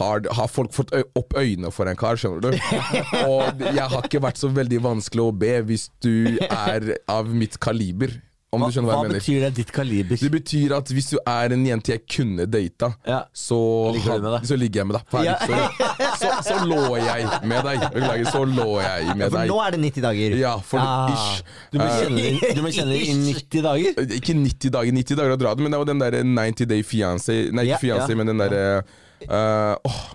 [0.00, 2.58] har, har folk fått opp øynene for en kar, skjønner du.
[3.30, 7.58] Og jeg har ikke vært så veldig vanskelig å be hvis du er av mitt
[7.62, 8.20] kaliber.
[8.54, 10.14] Om Hva, hva, hva betyr det, ditt kaliber?
[10.14, 13.24] Det betyr at hvis du er en jente jeg kunne data, Ja.
[13.34, 13.56] så,
[13.96, 15.08] Ligger så ligger jeg med deg.
[15.10, 15.56] Ferdig.
[15.58, 16.12] Ja.
[16.20, 17.82] Så, så lå jeg med deg.
[17.96, 19.50] Beklager, så lå jeg med deg.
[19.50, 20.36] nå er det 90 dager.
[20.38, 21.10] Ja, for Ah.
[21.10, 21.42] ish.
[21.74, 23.98] Du må, Eh, kjenne, du må kjenne i 90 dager?
[24.20, 26.82] ikke 90 dager, 90 dager å dra det, men det var den der 90 Day
[26.86, 28.20] Fiancé Nei, Ja, ikke fiancé, ja.
[28.22, 28.84] men den derre
[29.28, 30.14] uh, åh,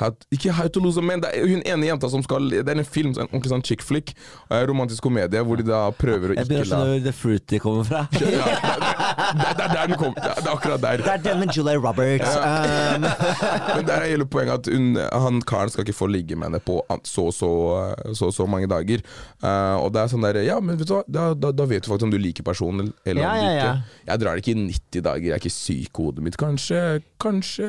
[0.00, 2.68] how, Ikke How to Lose a Man, det er hun ene jenta som skal Det
[2.68, 4.14] er en film, en ordentlig sånn chick flick,
[4.68, 7.60] romantisk komedie, hvor de da prøver å Jeg ikke begynner å skjønne hvor The Fruity
[7.62, 8.02] kommer fra.
[8.22, 8.46] Ja,
[9.32, 10.14] det, er der der den kom.
[10.16, 11.02] Det er akkurat der.
[11.04, 12.36] Det er den med Julia Roberts.
[12.36, 13.06] Um,
[13.76, 16.62] Men der er hele poenget at hun, han karen skal ikke få ligge med henne
[16.64, 17.50] på så så,
[18.16, 19.04] så, så mange dager.
[19.42, 21.84] Uh, og det er sånn der Ja, men vet du hva, da, da, da vet
[21.84, 23.72] du faktisk om du liker personen eller Ja, om du ja, ikke.
[23.72, 24.12] ja.
[24.12, 26.38] Jeg drar det ikke i 90 dager, jeg er ikke syk i hodet mitt.
[26.40, 26.84] Kanskje,
[27.22, 27.68] kanskje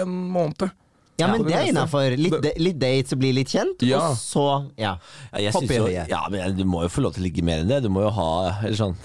[0.00, 0.68] en måned.
[1.18, 2.16] Ja, men det er innafor.
[2.16, 3.98] Litt, Det- litt dates og bli litt kjent, Ja.
[4.10, 4.96] og så ja.
[5.32, 6.08] Ja, jeg Hoppe i høyet.
[6.08, 7.82] ja, men du må jo få lov til å ligge mer enn det.
[7.82, 8.30] Du må jo ha
[8.62, 8.96] eller sånn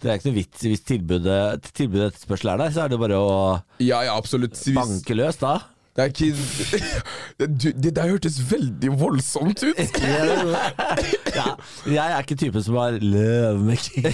[0.00, 3.18] Det er ikke noe vits hvis tilbudet, tilbudet etterspørsel er der, så er det bare
[3.20, 4.56] å Ja, ja, absolutt.
[4.72, 5.58] Banke løs da.
[5.94, 9.76] Det er ikke du, Det der hørtes veldig voldsomt ut.
[11.40, 11.54] Ja,
[11.90, 14.04] jeg er ikke typen som har Love making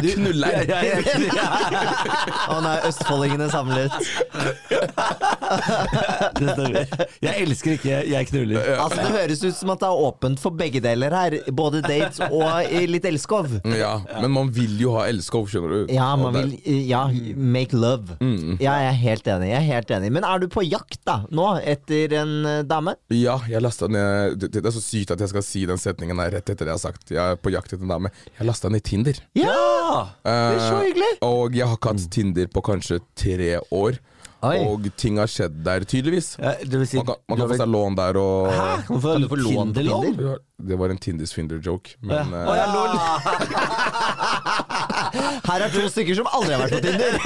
[0.00, 0.64] Du knuller.
[2.50, 3.94] Å nei, østfoldingene samlet.
[6.38, 6.92] Det stemmer.
[7.24, 8.70] Jeg elsker ikke Jeg knuller.
[8.80, 11.38] Altså Det høres ut som at det er åpent for begge deler her.
[11.56, 12.46] Både dates og
[12.90, 13.58] litt elskov.
[13.76, 15.94] Ja, men man vil jo ha elskov, skjønner du.
[15.94, 16.56] Ja, man vil
[16.90, 17.04] Ja,
[17.36, 18.16] make love.
[18.60, 19.50] Ja, jeg er helt enig.
[19.50, 22.94] Jeg er helt enig Men er du på jakt da, nå, etter en eh, dame?
[23.14, 26.18] Ja, jeg lasta ned det, det er så sykt at jeg skal si den setningen
[26.22, 27.10] her rett etter det jeg har sagt.
[27.10, 28.10] Jeg er på jakt etter en dame.
[28.38, 29.14] Jeg lasta ned Tinder.
[29.34, 30.06] Ja!
[30.24, 31.12] Det er så Eh, hyggelig.
[31.26, 33.92] Og jeg har ikke hatt Tinder på kanskje tre år.
[34.42, 34.56] Oi.
[34.64, 36.38] Og ting har skjedd der, tydeligvis.
[36.40, 38.48] Ja, Det vil si Man kan, man du kan har få seg lån der og
[38.48, 38.88] Hæ?
[38.88, 40.16] Hvorfor Kan du få lån på Tinder-lån?
[40.16, 40.32] Ja,
[40.70, 42.24] Det var en Tinder-Finder-joke Men Ja.
[42.24, 42.88] eh, Å, ja, lol.
[45.50, 47.12] Her er to stykker som aldri har vært på Tinder.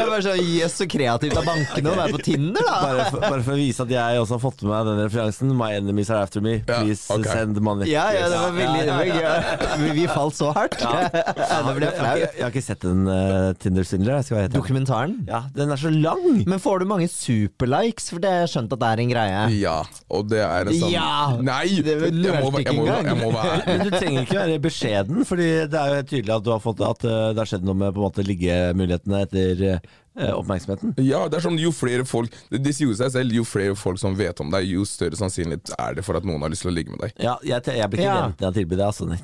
[0.00, 2.76] Jeg er bare sånn Jøss, så kreativt av bankene å være på Tinder, da.
[2.80, 5.52] Bare for, bare for å vise at jeg også har fått med meg den referansen.
[5.60, 6.54] My enemies are after me.
[6.64, 7.90] Ja, Please send money.
[7.90, 9.78] Ja, ja, det var veldig det var gøy.
[9.84, 10.78] Vi- Vi falt så hardt.
[10.80, 12.14] Nå ble jeg jeg, har flau.
[12.16, 14.16] ikke, jeg har ikke sett en uh, Tinder-svindler.
[14.20, 14.52] Helt ærlig.
[14.54, 15.16] Dokumentaren.
[15.28, 16.22] Ja, den er så lang!
[16.48, 18.08] Men får du mange superlikes?
[18.14, 19.42] For det har jeg skjønt at det er en greie.
[19.60, 19.76] ja,
[20.10, 21.36] og det er en sånn Ja!
[21.44, 21.66] Nei!
[21.84, 25.48] Det Jeg må, jeg, må, jeg må være Men du trenger ikke være beskjeden, Fordi
[25.70, 27.94] det er jo tydelig at du har fått At uh, det har skjedd noe med
[27.96, 29.89] på en måte liggemulighetene etter uh,
[30.20, 30.90] oppmerksomheten.
[31.06, 33.96] Ja, det er sånn jo flere folk Det, det sier seg selv, jo flere folk
[34.02, 36.72] som vet om deg, jo større sannsynlighet er det for at noen har lyst til
[36.72, 37.14] å ligge med deg.
[37.22, 38.24] Ja, jeg, jeg blir ikke Ja.
[38.26, 39.06] vent til jeg tilbyr deg, altså.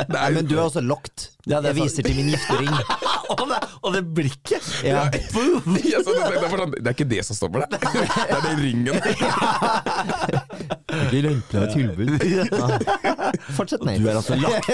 [0.00, 1.28] Det Nei, men du er også locked.
[1.48, 2.72] Ja, det jeg viser til min giftering.
[3.36, 4.64] og, det, og det blikket!
[4.88, 5.04] Ja.
[5.04, 6.00] Ja, det, det,
[6.48, 7.76] sånn, det er ikke det som stopper deg.
[7.76, 8.96] Det er den ringen.
[11.14, 12.10] Røntler og tilbud.
[13.56, 14.68] Fortsett, Du er altså lagt.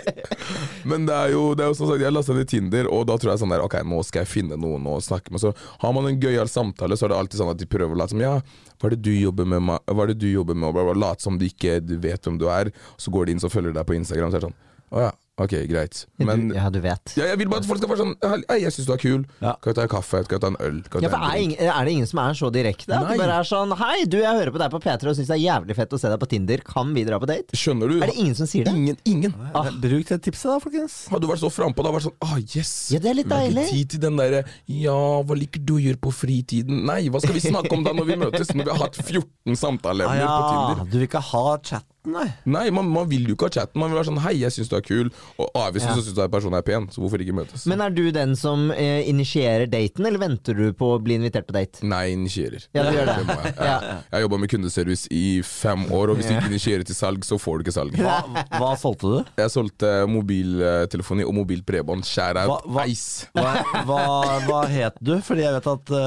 [0.90, 3.16] Men det er jo, det er jo som sagt, jeg lasta ned Tinder, og da
[3.20, 5.42] tror jeg sånn der Ok, nå skal jeg finne noen å snakke med.
[5.42, 8.00] Så har man en gøyal samtale, så er det alltid sånn at de prøver å
[8.00, 8.36] late som Ja,
[8.80, 9.74] hva er det du jobber med?
[9.84, 10.70] Hva er det du jobber med?
[10.70, 12.72] Og bla, Late som de ikke vet hvem du er.
[13.00, 14.58] Så går de inn, så følger de deg på Instagram, så er det sånn
[14.90, 16.02] Å ja, ok, greit.
[16.20, 17.14] Men du, ja, du vet.
[17.16, 18.14] ja, jeg vil bare at folk skal være sånn
[18.50, 19.22] Hei, jeg syns du er kul.
[19.40, 19.54] Ja.
[19.62, 20.20] Kan vi ta en kaffe?
[20.28, 20.78] Kan vi ta en øl?
[20.92, 22.90] Kan Ja, for en er, ingen, er det ingen som er så direkte?
[22.92, 23.14] At Nei.
[23.16, 25.36] det bare er sånn Hei, du, jeg hører på deg på P3 og syns det
[25.38, 26.64] er jævlig fett å se deg på Tinder.
[26.66, 27.56] Kan vi dra på date?
[27.56, 27.96] Skjønner du?
[28.04, 28.74] Er det ingen som sier det?
[28.76, 29.00] Ingen.
[29.08, 29.34] ingen.
[29.54, 30.98] Ah, Bruk det tipset, da, folkens.
[31.10, 32.72] Hadde du vært så frampå, da vært sånn ah, yes.
[32.94, 35.80] Ja, det er litt Men ikke tid til den derre Ja, hva liker du å
[35.82, 36.84] gjøre på fritiden?
[36.88, 38.52] Nei, hva skal vi snakke om da når vi møtes?
[38.54, 40.84] Når vi har hatt 14 samtaleemner Ah, på Tinder.
[40.92, 42.26] du vil ikke ha chatten, nei?
[42.48, 43.80] Nei, man, man vil jo ikke ha chatten.
[43.80, 45.10] Man vil være sånn Hei, jeg syns du er kul.
[45.40, 47.66] Og avviselig så syns du er personen er pen, så hvorfor ikke møtes?
[47.70, 51.48] Men er du den som eh, initierer daten, eller venter du på å bli invitert
[51.48, 51.82] på date?
[51.86, 52.64] Nei, initierer.
[52.76, 53.18] Ja, du gjør det.
[53.28, 53.54] må jeg.
[53.60, 53.76] Ja.
[53.80, 56.96] Jeg, jeg har jobba med kundeservice i fem år, og hvis du ikke initierer til
[56.96, 57.96] salg, så får du ikke salg.
[58.00, 58.16] Hva,
[58.56, 59.30] hva solgte du?
[59.40, 62.04] Jeg solgte mobiltelefoni og mobilt bredbånd.
[62.08, 62.64] Skjær out.
[62.66, 63.28] hva- Ice.
[63.36, 63.52] Hva,
[63.86, 64.00] hva,
[64.48, 65.12] hva het du?
[65.24, 66.00] Fordi jeg vet at uh,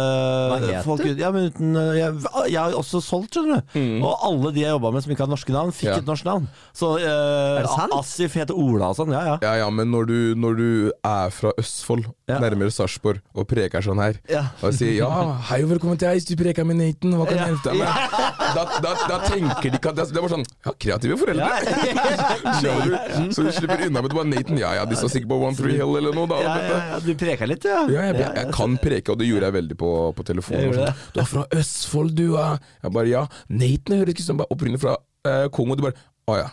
[0.54, 1.22] Hva het folk, du?
[1.22, 2.18] Ja, men uten, uh, jeg,
[2.52, 3.78] jeg har også solgt, skjønner du.
[3.80, 4.04] Mm.
[4.04, 6.00] Og alle de jeg jobba med som ikke har norske navn, fikk Ja.
[6.02, 6.48] et norsk navn.
[6.74, 7.98] Så uh?
[8.00, 9.38] Asif heter Ola og sånn, ja ja.
[9.44, 10.68] Ja ja, men når du, når du
[11.06, 14.46] er fra Østfold, nærmere Sarpsborg, og preker sånn her, Ja.
[14.64, 15.10] og sier ja,
[15.52, 18.20] hei og velkommen til Eis, du preker med Nathan, hva kan jeg hjelpe deg med?
[18.54, 21.50] Da, da, da tenker de ikke at det er- bare sånn Ja, kreative foreldre.
[22.64, 23.32] Du?
[23.34, 24.58] Så du slipper unna med det bare Nathan.
[24.62, 26.40] Ja ja, de står sikkert på One Three Hill eller noe, da.
[26.44, 27.84] Ja, du preker litt, ja.
[27.92, 30.74] Ja, jeg, jeg, jeg kan preke, og det gjorde jeg veldig på, på telefonen.
[30.78, 31.02] Sånn.
[31.16, 33.26] Du er fra Østfold, du ja?' Jeg bare ja.
[33.50, 34.96] Nathan høres ikke som bare opprinnelig fra
[35.28, 35.76] eh, Kongo.
[35.80, 35.98] Du bare
[36.32, 36.52] Å ja.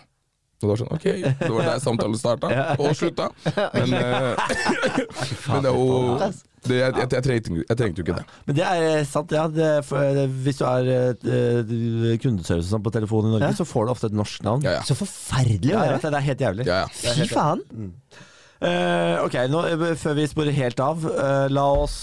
[0.61, 1.05] Og det var sånn, ok,
[1.41, 2.49] det var der samtalen starta,
[2.83, 3.31] og slutta.
[3.73, 4.57] Men, eh,
[5.49, 8.25] men det er jo det, jeg, jeg, jeg, trengte, jeg trengte jo ikke det.
[8.45, 9.47] Men det er eh, sant, ja.
[9.49, 10.91] Det, for, hvis du er
[11.25, 14.67] uh, kundeservice sånn på telefonen i Norge, så får du ofte et norsk navn.
[14.69, 14.83] Ja, ja.
[14.85, 15.97] Så forferdelig å Ja, høre.
[15.97, 16.69] vet det, det er helt jævlig.
[16.69, 17.17] ja, ja.
[17.17, 17.65] Fy faen.
[18.61, 19.65] Uh, ok, nå,
[20.05, 22.03] Før vi sporer helt av, uh, la oss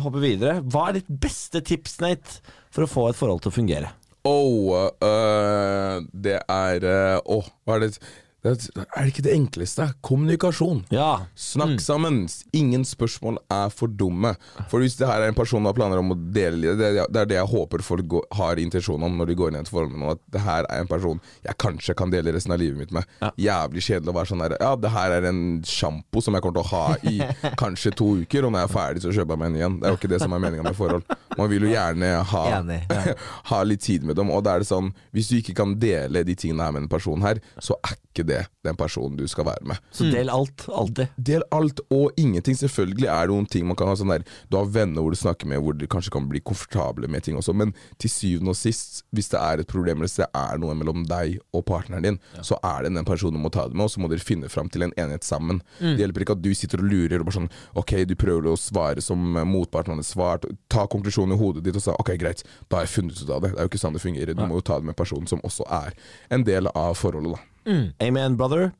[0.00, 0.62] hoppe videre.
[0.64, 2.40] Hva er ditt beste tips, Nate,
[2.72, 3.92] for å få et forhold til å fungere?
[4.24, 7.94] Oh, uh, det er øh, Åh, hva er det
[8.40, 9.84] Det er er det ikke det enkleste?
[10.00, 10.78] Kommunikasjon.
[10.92, 11.26] Ja.
[11.36, 12.22] Snakk sammen.
[12.56, 14.32] Ingen spørsmål er for dumme.
[14.70, 17.20] For hvis det her er en person du har planer om å dele Det det
[17.20, 20.16] er det jeg håper folk går, har intensjon om når de går forhold med noen.
[20.16, 23.04] At det her er en person jeg kanskje kan dele resten av livet mitt med.
[23.36, 26.62] Jævlig kjedelig å være sånn der Ja, det her er en sjampo som jeg kommer
[26.62, 27.20] til å ha i
[27.62, 29.80] kanskje to uker, og når jeg er ferdig, så kjøper jeg meg en igjen.
[29.80, 31.04] Det er jo ikke det som er meninga med forhold.
[31.38, 32.80] Man vil jo gjerne ha, Enig.
[33.50, 34.30] ha litt tid med dem.
[34.34, 36.90] Og da er det sånn Hvis du ikke kan dele de tingene her med en
[36.92, 39.78] person her, så er ikke det den personen du skal være med.
[39.94, 40.66] Så del alt.
[40.68, 41.12] Alltid.
[41.16, 42.56] Del alt og ingenting.
[42.58, 45.20] Selvfølgelig er det noen ting man kan ha sånn der Du har venner hvor du
[45.20, 48.58] snakker med hvor du kanskje kan bli komfortable med ting også, men til syvende og
[48.58, 52.04] sist, hvis det er et problem eller hvis det er noe mellom deg og partneren
[52.04, 54.24] din, så er det den personen du må ta det med, og så må dere
[54.24, 55.60] finne fram til en enighet sammen.
[55.78, 58.56] Det hjelper ikke at du sitter og lurer og bare sånn Ok, du prøver å
[58.58, 62.40] svare som motparten har svart, ta konklusjonen i hodet ditt og sa ok, greit,
[62.72, 63.50] da har jeg funnet ut av det.
[63.52, 64.32] Det er jo ikke sånn det fungerer.
[64.38, 65.92] Du må jo ta det med personen som også er
[66.32, 67.76] en del av forholdet, da.
[68.00, 68.70] Amen, brother.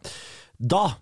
[0.57, 0.95] Da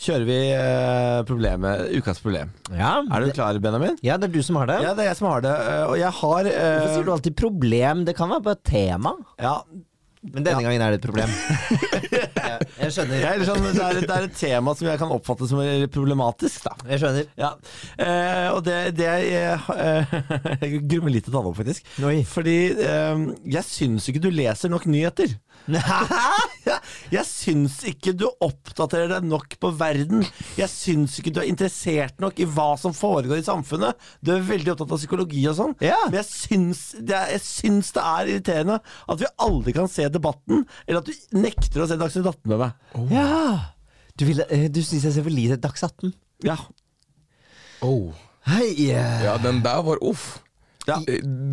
[0.00, 2.50] kjører vi eh, problemet, ukas problem.
[2.72, 3.98] Ja, Er du det, klar, Benjamin?
[4.02, 4.78] ja, det er du som har det.
[4.82, 5.52] Ja, det er jeg som har det.
[5.52, 8.04] eh, Og jeg har eh, Hvorfor sier du alltid problem?
[8.08, 9.12] Det kan være bare tema.
[9.38, 9.60] Ja,
[10.20, 11.30] Men denne gangen er det et problem.
[12.12, 13.22] Ja, jeg skjønner.
[13.22, 15.62] jeg, er sånn, det, er, det er et tema som jeg kan oppfatte som
[15.94, 16.74] problematisk, da.
[16.92, 17.30] Jeg skjønner.
[17.40, 17.50] Ja,
[17.96, 20.12] eh, og det, det jeg, eh,
[20.60, 21.88] jeg grummer litt til å ta det opp, faktisk.
[22.04, 22.18] Noi.
[22.28, 23.24] Fordi eh,
[23.56, 25.32] jeg syns ikke du leser nok nyheter.
[27.16, 30.24] Jeg syns ikke du oppdaterer deg nok på verden.
[30.58, 33.98] Jeg syns ikke du er interessert nok i hva som foregår i samfunnet.
[34.24, 35.98] Du er veldig opptatt av psykologi og sånn, Ja.
[36.08, 40.64] men jeg syns, er, jeg syns det er irriterende at vi aldri kan se debatten,
[40.86, 43.10] eller at du nekter å se Dagsnytt 18 med meg.
[43.12, 43.74] Ja!
[44.18, 46.14] Du, vil, eh, du syns jeg ser for lite Dags 18?
[46.46, 46.56] Ja.
[47.84, 48.12] Oh.
[48.48, 48.70] Hei!
[48.88, 49.22] Yeah.
[49.24, 50.40] Ja, den der var uff.
[50.88, 50.96] Ja.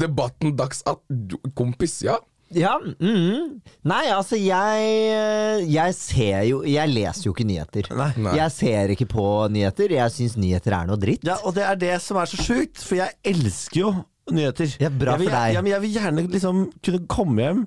[0.01, 2.15] Debatten dags 18, Kompis, ja.
[2.55, 3.57] Ja, mm.
[3.83, 7.89] Nei, altså jeg Jeg ser jo Jeg leser jo ikke nyheter.
[7.97, 8.11] Nei.
[8.23, 8.35] Nei.
[8.39, 9.91] Jeg ser ikke på nyheter.
[9.97, 11.25] Jeg syns nyheter er noe dritt.
[11.27, 13.91] Ja, og det er det som er så sjukt, for jeg elsker jo
[14.31, 14.71] nyheter.
[14.79, 15.53] Ja, bra jeg vil, for deg.
[15.57, 17.61] Ja, men jeg vil gjerne liksom kunne komme hjem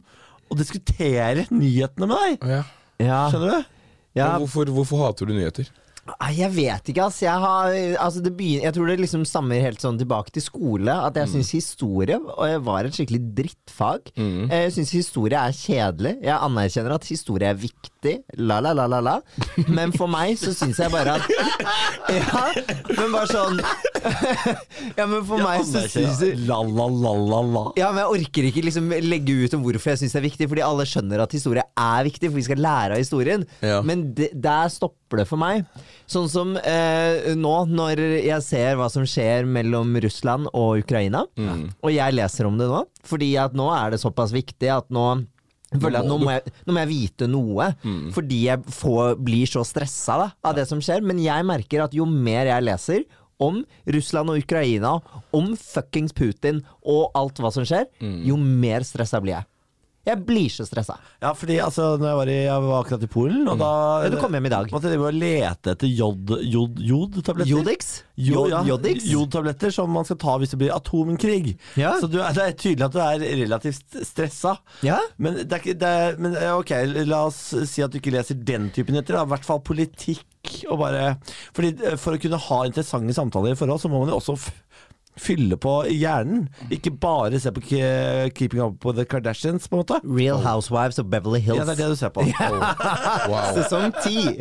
[0.51, 2.49] og diskutere nyhetene med deg.
[2.57, 2.63] ja.
[3.01, 3.69] Ja, Skjønner du?
[4.19, 4.25] ja.
[4.35, 5.69] Men Hvorfor, hvorfor hater du nyheter?
[6.35, 7.19] Jeg vet ikke, ass.
[7.23, 10.91] Jeg, har, altså det begyn- jeg tror det liksom stammer helt sånn tilbake til skole.
[11.07, 12.17] At jeg syns historie
[12.65, 14.11] var et skikkelig drittfag.
[14.17, 16.17] Jeg syns historie er kjedelig.
[16.25, 18.17] Jeg anerkjenner at historie er viktig.
[18.41, 19.17] La, la, la, la, la.
[19.69, 21.29] Men for meg så syns jeg bare at
[22.11, 22.47] Ja,
[22.97, 23.61] men bare sånn
[24.99, 27.65] Ja, men for meg så syns jeg La, la, la, la, la.
[27.79, 30.49] ja, men Jeg orker ikke liksom legge ut om hvorfor jeg syns det er viktig,
[30.51, 33.45] fordi alle skjønner at historie er viktig, for vi skal lære av historien.
[33.65, 33.81] Ja.
[33.87, 35.65] Men det, der stopper det for meg.
[36.07, 41.25] Sånn som eh, nå, når jeg ser hva som skjer mellom Russland og Ukraina,
[41.83, 45.25] og jeg leser om det nå, fordi at nå er det såpass viktig at nå
[45.71, 47.69] føler at nå må jeg, nå må jeg vite noe,
[48.15, 51.01] fordi jeg får, blir så stressa da, av det som skjer.
[51.07, 53.05] Men jeg merker at jo mer jeg leser
[53.41, 54.97] om Russland og Ukraina,
[55.33, 57.87] om fuckings Putin og alt hva som skjer,
[58.27, 59.47] jo mer stressa blir jeg.
[60.09, 60.95] Jeg blir så stressa.
[61.21, 63.71] Ja, fordi altså, når jeg var, i, jeg var akkurat i Polen, og da
[64.07, 64.71] Ja, du kom hjem i dag.
[64.73, 67.51] måtte jeg lete etter jod, jod, jodtabletter.
[67.51, 67.91] Jodix?
[68.17, 69.05] Jo, ja, Jodix?
[69.11, 71.53] Jodtabletter som man skal ta hvis det blir atomenkrig.
[71.77, 71.93] Ja.
[72.01, 74.57] Så du, det er tydelig at du er relativt stressa.
[74.87, 74.99] Ja.
[75.21, 76.73] Men, det er det er, men ok,
[77.05, 79.21] la oss si at du ikke leser den typen nyheter.
[79.21, 80.25] I hvert fall politikk
[80.73, 81.19] og bare
[81.53, 84.39] Fordi eh, For å kunne ha interessante samtaler i forhold, så må man jo også
[85.19, 86.47] fylle på hjernen.
[86.73, 89.99] Ikke bare se på Keeping Up with the Kardashians, på en måte.
[90.05, 91.59] Real Housewives of Beverly Hills.
[91.59, 92.25] Ja, det er det du ser på.
[93.31, 93.51] Wow.
[93.55, 94.39] Sesong ti.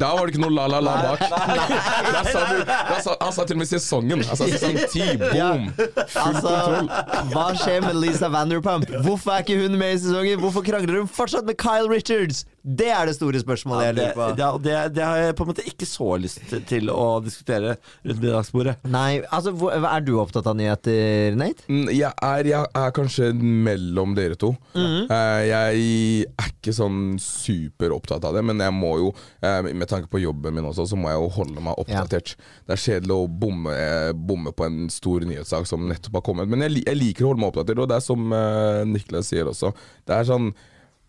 [0.00, 1.20] Da var det ikke noe la-la-la bak.
[1.20, 4.22] Da sa du, da sa, han sa til og med sesongen.
[4.24, 5.04] Altså sesong ti.
[5.20, 5.68] Boom!
[5.76, 6.88] Full Altså, kontroll.
[7.34, 8.88] hva skjer med Lisa Vanderpump?
[9.04, 10.40] Hvorfor er ikke hun med i sesongen?
[10.42, 12.44] Hvorfor krangler hun fortsatt med Kyle Richards?
[12.62, 14.24] Det er det store spørsmålet ja, det, lurer på.
[14.36, 18.20] det, det, det har jeg på en måte ikke så lyst til å diskutere rundt
[18.20, 18.74] middagsbordet.
[18.92, 21.64] Nei, altså, er du opptatt av nyheter, Nate?
[21.70, 24.52] Mm, Jeg er, jeg er kanskje mellom dere to.
[24.76, 25.80] Eh, jeg
[26.34, 30.56] er ikke sånn superopptatt av det, men jeg må jo, eh, med tanke på jobben
[30.58, 32.34] min også, så må jeg jo holde meg oppdatert.
[32.68, 36.50] Det er kjedelig å bomme, eh, bomme på en stor nyhetssak som nettopp har kommet.
[36.50, 39.48] Men jeg, jeg liker å holde meg oppdatert, og det er som uh, Niklas sier
[39.48, 39.72] også.
[40.04, 40.52] Det er sånn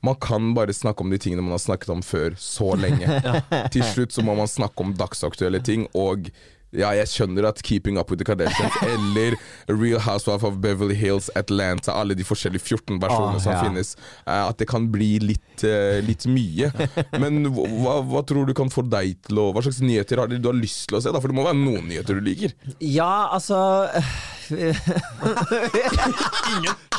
[0.06, 3.22] man kan bare snakke om de tingene man har snakket om før så lenge.
[3.74, 6.32] Til slutt så må man snakke om dagsaktuelle ting, og
[6.72, 9.36] ja, jeg skjønner at Keeping Up With The Kardashians eller
[9.68, 13.64] Real Housewife of Beverly Hills, Atlanta, alle de forskjellige 14 versjonene oh, som ja.
[13.66, 16.72] finnes, eh, at det kan bli litt, eh, litt mye.
[17.22, 20.38] Men hva, hva tror du kan få deg til å Hva slags nyheter har du,
[20.40, 21.12] du har lyst til å se?
[21.12, 21.20] da?
[21.20, 22.56] For det må være noen nyheter du liker.
[22.80, 23.60] Ja, altså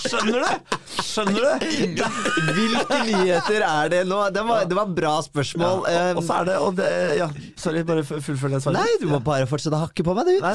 [0.02, 0.78] Skjønner du?
[1.02, 1.66] Skjønner du?
[2.56, 4.18] Hvilke nyheter er det nå?
[4.34, 5.82] Det var, det var bra spørsmål.
[5.82, 6.88] Og, Eh, og så er det og det,
[7.18, 7.26] Ja,
[7.60, 8.78] sorry, bare fu- fullfør det svaret.
[8.78, 10.34] Nei, du må bare fortsette å hakke på meg, du.
[10.42, 10.54] Nei,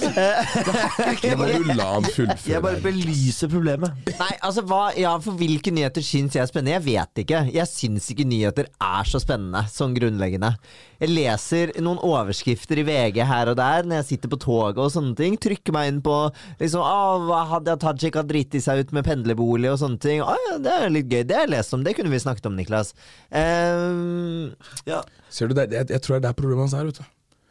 [1.77, 2.07] la han
[2.47, 3.93] Jeg bare belyser problemet.
[4.17, 6.75] Nei, altså hva, ja, for Hvilke nyheter syns jeg er spennende?
[6.79, 7.43] Jeg vet ikke.
[7.53, 10.55] Jeg syns ikke nyheter er så spennende, sånn grunnleggende.
[11.01, 14.93] Jeg leser noen overskrifter i VG her og der når jeg sitter på toget og
[14.93, 15.37] sånne ting.
[15.41, 16.15] Trykker meg inn på
[16.61, 20.23] liksom, ah, hadde Hadia Tajik har driti seg ut med pendlerbolig og sånne ting.
[20.25, 21.21] Å, ja, det er litt gøy.
[21.27, 21.83] Det har jeg lest om.
[21.85, 22.95] Det kunne vi snakket om, Niklas.
[23.29, 24.55] Um,
[24.87, 25.03] Ja.
[25.29, 26.87] Ser du, det, jeg, jeg tror det er der problemet hans er.
[26.87, 27.05] vet du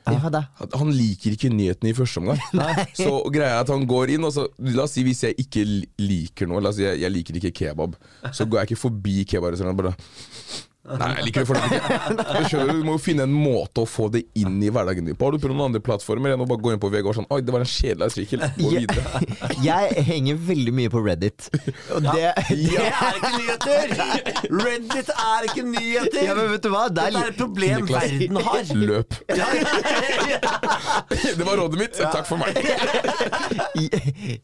[0.07, 0.19] ja,
[0.79, 2.41] Han liker ikke nyhetene i første omgang.
[2.99, 5.65] Så greia er at han går inn, og så La oss si hvis jeg ikke
[5.99, 7.97] liker noe La oss si jeg, jeg liker ikke kebab.
[8.31, 9.97] Så går jeg ikke forbi kebabrestauranten bare
[10.87, 11.99] Nei, jeg liker det fortsatt ikke.
[12.37, 15.17] Du skjønner, du må jo finne en måte å få det inn i hverdagen din
[15.19, 15.27] på.
[15.27, 17.29] Har du prøvd noen andre plattformer enn å bare gå inn på VG og sånn
[17.35, 18.45] Oi, det var en kjedelig artikkel.
[18.61, 19.03] Gå videre.
[19.67, 21.49] jeg henger veldig mye på Reddit.
[21.97, 22.31] Og det,
[22.77, 23.85] Det er ikke nyheter!
[24.63, 26.23] Reddit er ikke nyheter!
[26.27, 26.87] ja, men vet du hva?
[26.93, 28.03] Det er er et problem Niklas.
[28.03, 28.63] verden har.
[28.77, 29.11] Løp.
[31.37, 31.99] Det var rådet mitt.
[31.99, 32.57] Takk for meg.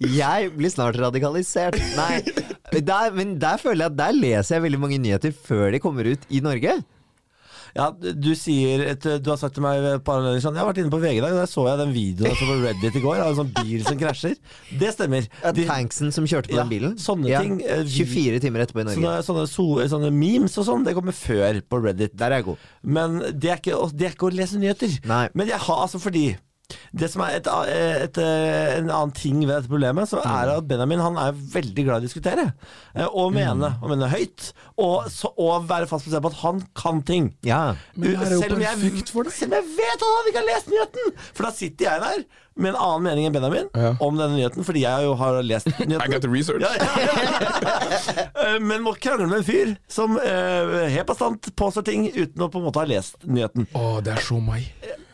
[0.02, 1.78] Jeg blir snart radikalisert.
[1.96, 2.22] Nei,
[2.72, 6.08] der, men der føler jeg at der leser jeg veldig mange nyheter før de kommer
[6.14, 6.80] ut i Norge.
[7.72, 10.68] Ja, du sier et, Du har sagt til meg et par ganger sånn Jeg har
[10.68, 13.00] vært inne på VG i dag, og der så jeg den videoen på Reddit i
[13.00, 14.34] går av en sånn bil som krasjer.
[14.76, 15.24] Det stemmer.
[15.56, 16.98] De- Tanksen som kjørte på Ja, den bilen.
[17.00, 19.00] sånne ting, eh, 24 timer etterpå i Norge.
[19.00, 22.12] Sånne, sånne, so, sånne memes og sånn, det kommer før på Reddit.
[22.14, 22.58] Der er jeg god.
[22.84, 24.98] Men det er ikke, det er ikke å lese nyheter.
[25.08, 25.28] Nei.
[25.32, 26.36] Men jeg har altså fordi
[26.92, 30.56] det som er et, et, eh, en annen ting ved dette problemet, så er det
[30.62, 32.46] at Benjamin han er veldig glad i å diskutere.
[32.94, 34.52] eh, Og mene, og mene høyt.
[34.78, 37.32] Og, så, og være fast bestemt på at han kan ting.
[37.46, 37.74] Ja.
[37.98, 41.12] Er selv, om jeg, for selv om jeg vet at han ikke har lest nyheten!
[41.34, 42.24] For da sitter jeg der
[42.60, 43.94] med en annen mening enn Benjamin Ja.
[44.04, 46.02] om denne nyheten, fordi jeg jo har lest nyheten.
[46.04, 46.60] I got the research.
[46.60, 47.68] Ja, ja, ja.
[48.42, 52.48] Eh, Men må krangle med en fyr som uh, helt bastant påstår ting uten å
[52.52, 53.68] på en måte ha lest nyheten.
[53.78, 54.66] Å, det er så meg.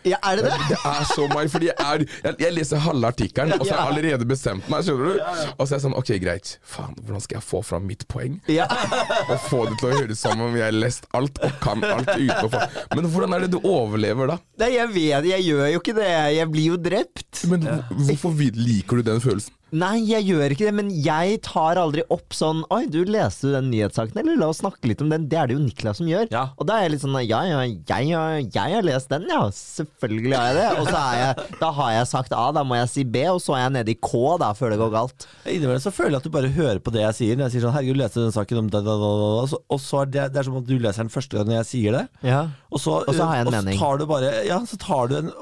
[0.04, 0.58] Ja, er det det?
[0.68, 3.88] Det er så meg, fordi jeg, er, jeg, jeg leser halve artikkelen, og så har
[3.90, 4.84] jeg allerede bestemt meg.
[4.87, 5.22] skjønner du?
[5.58, 6.52] Og så er jeg sånn Ok, greit.
[6.62, 8.38] Faen, hvordan skal jeg få fram mitt poeng?
[8.48, 8.68] Ja.
[9.32, 12.08] Og få det til å høres som om jeg har lest alt og kan alt
[12.14, 12.64] utenfor.
[12.94, 14.38] Men hvordan er det du overlever da?
[14.62, 16.08] Nei, jeg vet Jeg gjør jo ikke det.
[16.38, 17.42] Jeg blir jo drept.
[17.50, 19.54] Men hvor- hvorfor liker du den følelsen?
[19.72, 23.52] Nei, jeg gjør ikke det, men jeg tar aldri opp sånn Oi, du leste du
[23.52, 25.26] den nyhetssaken, eller la oss snakke litt om den.
[25.28, 26.26] Det er det jo Niklas som gjør.
[26.33, 26.46] Ja.
[26.57, 29.42] Og da er jeg litt sånn Ja, ja, jeg, har- jeg har lest den, ja.
[29.52, 30.68] Selvfølgelig har jeg det.
[30.81, 33.40] Og så er jeg Da har jeg sagt A, da må jeg si B, og
[33.44, 35.26] så er jeg nede i K da, før det går galt.
[35.44, 37.37] Innimellom så føler jeg at du bare hører på det jeg sier.
[37.37, 39.46] Når jeg sier sånn 'herregud, leste du den saken om da, da, da, da.
[39.52, 41.61] Så- Og så er det, det er som at du leser den første gang når
[41.61, 42.09] jeg sier det.
[42.22, 42.48] Ja.
[42.72, 43.78] Og så, Og så har jeg en og så mening.
[43.78, 45.33] tar du bare Ja, så tar du en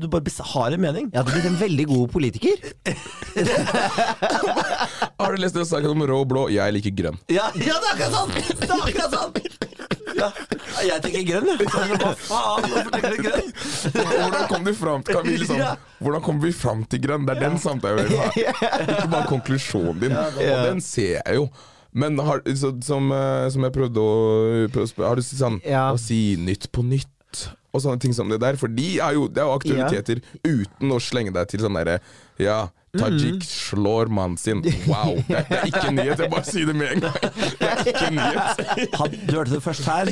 [0.00, 0.22] Du bare
[0.52, 1.10] har en mening.
[1.14, 2.56] Ja, du blir en veldig god politiker.
[5.20, 6.46] Har du lest den saken om rød og blå?
[6.52, 7.20] Jeg liker grønn.
[7.32, 8.34] Ja, ja det er akkurat sånn!
[8.36, 9.32] Det er akkurat sånn!
[10.16, 10.30] Ja.
[10.86, 11.68] Jeg tenker grønn, jeg.
[12.00, 13.54] Hva faen, hvorfor tenker du grønn?
[13.96, 15.62] Hvordan kom, du fram, kan vi liksom,
[16.00, 17.26] hvordan kom vi fram til grønn?
[17.28, 18.28] Det er den samtalen jeg vil ha.
[18.84, 20.16] Ikke bare konklusjonen din.
[20.16, 21.48] Og den ser jeg jo.
[21.96, 24.16] Men har, så, som, eh, som jeg prøvde å,
[24.68, 25.86] prøvde spørre Har du sånn Ja.
[25.94, 27.46] å si Nytt på nytt?
[27.72, 28.58] Og sånne ting som det der.
[28.60, 31.98] For de er jo, det er jo aktualiteter uten å slenge deg til sånn derre
[32.40, 32.66] Ja,
[33.00, 34.62] Tajik slår mannen sin.
[34.86, 35.16] Wow.
[35.28, 36.20] Det, det er ikke nyhet.
[36.22, 37.16] Jeg bare sier det med en gang.
[37.60, 38.90] Det er ikke nyhet.
[38.96, 40.10] Had, du hørte det først her.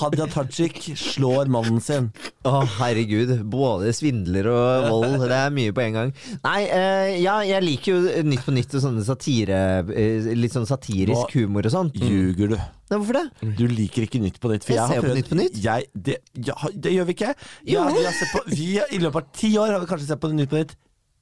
[0.00, 2.10] Hadia Tajik slår mannen sin.
[2.46, 3.32] Å, herregud.
[3.52, 5.16] Både svindler og vold.
[5.26, 6.12] Det er mye på en gang.
[6.44, 9.56] Nei, eh, ja, jeg liker jo Nytt på nytt og sånne satire
[9.90, 11.90] eh, Litt sånn satirisk Nå- humor og sånn.
[11.96, 12.58] Ljuger du?
[12.90, 13.54] Nei, hvorfor det?
[13.58, 14.64] Du liker ikke Nytt på Nytt.
[14.66, 15.58] For Jeg jeg, har prøvd, på Nytt på Nytt.
[15.64, 16.16] Jeg, det,
[16.48, 17.34] ja, det gjør vi ikke.
[17.70, 20.22] Ja, vi har sett på, vi, I løpet av ti år har vi kanskje sett
[20.22, 20.74] på Nytt på Nytt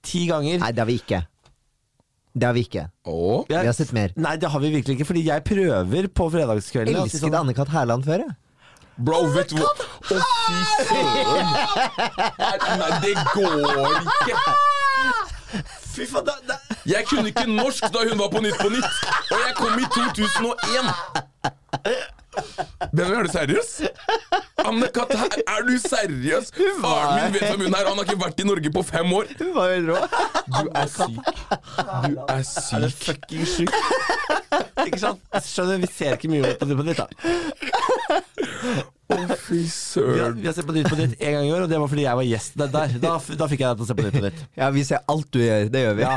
[0.02, 0.58] ti ganger.
[0.62, 1.22] Nei, det har vi ikke.
[2.38, 2.84] Det har vi ikke.
[3.10, 3.44] Åh.
[3.48, 4.08] Vi har sett mer.
[4.16, 5.06] Nei, det har vi virkelig ikke.
[5.08, 6.98] Fordi jeg prøver på fredagskveldene.
[7.02, 7.68] Jeg si Elsket sånn- Anne-Kat.
[7.72, 8.34] Hærland før, jeg.
[8.98, 9.70] Bro, vet du hva?
[9.70, 9.74] Å,
[10.10, 10.16] fy
[10.88, 11.48] søren!
[12.80, 13.54] Nei, det går
[14.02, 14.34] ikke!
[15.94, 16.58] Fy faen, det, det,
[16.90, 18.90] Jeg kunne ikke norsk da hun var på Nytt på Nytt,
[19.30, 20.90] og jeg kom i 2001!
[22.92, 23.70] Benjamin, er du seriøs?
[24.68, 25.14] Anne-Kat.
[25.48, 26.50] er du seriøs?
[26.82, 29.30] Faren min vet hvem hun er, han har ikke vært i Norge på fem år.
[29.40, 30.02] Hun var jo rå.
[30.52, 31.32] Du er syk.
[32.04, 32.76] Du er syk.
[32.76, 33.74] er det fucking syk?
[34.86, 35.24] ikke sant?
[35.48, 37.08] Skjønner, vi ser ikke mye på Nytt på Nytt, da.
[39.08, 40.36] Å, fy Vi søren.
[40.36, 42.04] vi har sett på Nytt på Nytt én gang i år, og det var fordi
[42.04, 42.72] jeg var gjest der.
[42.74, 42.96] der.
[43.02, 44.42] Da, da fikk jeg deg til å se på Nytt på Nytt.
[44.60, 45.68] Ja, vi ser alt du gjør.
[45.72, 46.08] Det gjør vi.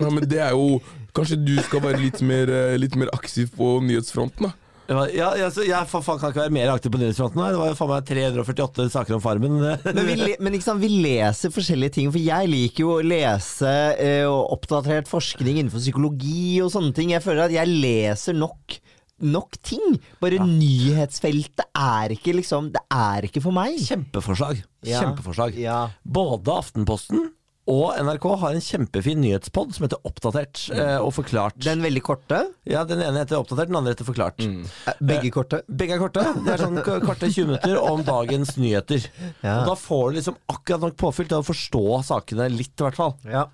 [0.00, 0.80] Ja, men det er jo
[1.14, 4.63] Kanskje du skal være litt mer, eh, litt mer aktiv på nyhetsfronten, da?
[4.84, 7.40] Ja, jeg, jeg for faen kan ikke være mer aktiv på nyhetsfronten.
[7.40, 9.54] Det var jo faen meg 348 saker om Farmen.
[9.96, 13.70] Men, vi, men sant, vi leser forskjellige ting, for jeg liker jo å lese
[14.00, 17.14] eh, oppdatert forskning innenfor psykologi og sånne ting.
[17.14, 18.80] Jeg føler at jeg leser nok
[19.24, 19.94] nok ting.
[20.20, 23.78] Bare nyhetsfeltet er ikke liksom Det er ikke for meg.
[23.80, 24.60] Kjempeforslag.
[24.84, 25.00] Ja.
[25.00, 25.56] Kjempeforslag.
[25.60, 25.78] Ja.
[26.02, 27.30] Både Aftenposten
[27.70, 31.56] og NRK har en kjempefin nyhetspod som heter Oppdatert eh, og forklart.
[31.64, 32.40] Den veldig korte.
[32.68, 34.44] ja, Den ene heter Oppdatert, den andre heter Forklart.
[34.44, 34.66] Mm.
[35.00, 35.62] Begge korte.
[35.68, 36.26] Begge er korte.
[36.44, 39.08] Det er sånn korte 20 minutter om dagens nyheter.
[39.40, 39.62] Ja.
[39.62, 43.00] Og Da får du liksom akkurat nok påfyll til å forstå sakene litt, i hvert
[43.00, 43.16] fall.
[43.24, 43.46] Ja.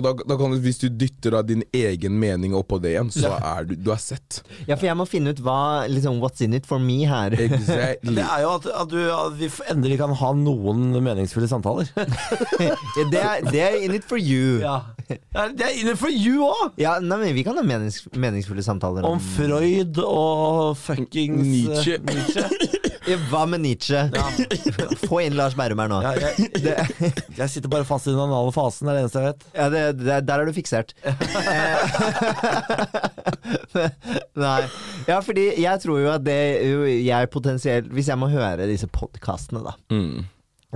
[0.00, 3.12] Og da, da kan du, Hvis du dytter av din egen mening oppå det igjen,
[3.12, 4.40] så er du, du er sett.
[4.66, 7.34] ja, for jeg må finne ut hva liksom, What's in it for me her.
[7.36, 8.16] Exactly.
[8.16, 11.90] Det er jo at, at, du, at vi endelig kan ha noen meningsfulle samtaler.
[12.60, 12.74] Ja,
[13.10, 14.58] det, er, det er in it for you.
[14.64, 14.80] Ja,
[15.10, 15.48] Ja.
[15.56, 16.76] Det er in it for you òg!
[16.78, 21.98] nei, men Vi kan ha menings, meningsfulle samtaler Om Freud og fuckings Nietzsche.
[22.06, 22.46] Nietzsche.
[23.10, 24.04] Ja, Hva med Nietzsche?
[25.08, 25.98] Få inn Lars Berrum her nå.
[26.04, 26.84] Ja, jeg,
[27.40, 29.46] jeg sitter bare fast i den anale fasen, det er det eneste jeg vet.
[29.56, 30.94] Ja, det, det, der er du fiksert.
[33.70, 33.90] Eh,
[34.38, 34.60] Nei.
[35.08, 36.36] Ja, fordi jeg tror jo at det
[37.04, 39.72] jeg potensielt Hvis jeg må høre disse podkastene, da.
[39.94, 40.26] Mm.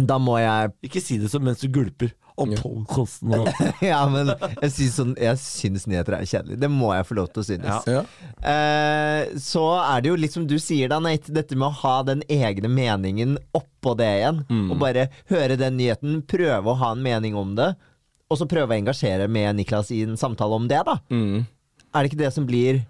[0.08, 2.14] Da må jeg Ikke si det som mens du gulper.
[2.34, 3.46] Om podkasten og
[3.84, 6.58] Ja, men jeg syns, sånn, jeg syns nyheter er kjedelig.
[6.64, 7.86] Det må jeg få lov til å synes.
[7.86, 8.00] Ja.
[8.00, 8.32] Ja.
[8.50, 11.96] Eh, så er det jo litt som du sier da, Nate, dette med å ha
[12.08, 14.42] den egne meningen oppå det igjen.
[14.74, 17.70] Og bare høre den nyheten, prøve å ha en mening om det,
[18.30, 20.98] og så prøve å engasjere med Niklas i en samtale om det, da.
[21.14, 21.44] Mm.
[21.94, 22.82] Er det ikke det som blir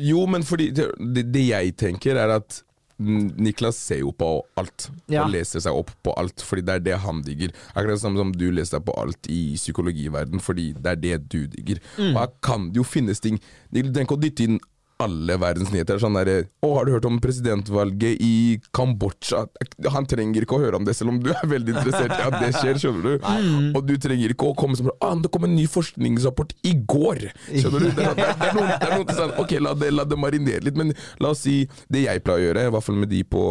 [0.00, 0.88] Jo, men fordi det,
[1.32, 2.65] det, jeg tenker, er at mm,
[2.98, 5.24] Niklas ser jo på alt, Ja.
[5.24, 7.52] og leser seg opp på alt, fordi det er det han digger.
[7.74, 11.46] Akkurat som, som du leser deg på alt i psykologiverden, fordi det er det du
[11.46, 11.80] digger.
[11.98, 13.38] Og her kan det jo finnes ting
[13.72, 14.58] Du trenger ikke å dytte inn
[15.02, 15.98] alle verdens nyheter.
[16.00, 19.42] Sånn der, å, har du hørt om presidentvalget i Kambodsja?
[19.92, 22.38] Han trenger ikke å høre om det, selv om du er veldig interessert i at
[22.40, 22.80] det skjer.
[22.80, 23.26] skjønner du?
[23.76, 26.72] Og du trenger ikke å komme som 'Å, men Det kom en ny forskningsrapport i
[26.86, 27.26] går!
[27.52, 27.90] Skjønner du?
[27.90, 30.04] Det, er- det, er- det er noen, det er noen sånn, Ok, la det, la
[30.04, 32.96] det marinere litt, men la oss si det jeg pleier å gjøre, i hvert fall
[32.96, 33.42] med de på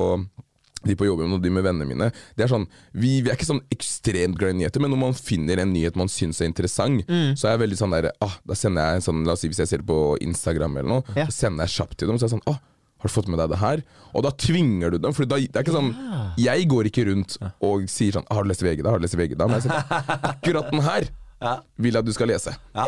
[0.88, 2.12] de på jobben og de med vennene mine.
[2.38, 5.18] Det er sånn, vi, vi er ikke sånn ekstremt glad i nyheter, men når man
[5.18, 7.04] finner en nyhet man syns er interessant,
[7.36, 9.50] så er jeg veldig sånn der ah, Da sender jeg en sånn, la oss si
[9.52, 11.26] hvis jeg ser det på Instagram eller noe, Ja.
[11.30, 12.18] så sender jeg kjapt til dem.
[12.22, 12.62] Så er jeg sånn ah,
[13.06, 13.82] har du fått med deg det her?
[14.16, 15.14] Og da tvinger du dem.
[15.14, 15.92] For da, det er ikke sånn
[16.42, 18.94] Jeg går ikke rundt og sier sånn Har du lest VG da?
[18.96, 19.46] Har du lest VG da?
[19.52, 21.10] Men jeg sier akkurat den her
[21.82, 22.54] vil at du skal lese.
[22.76, 22.86] Ja,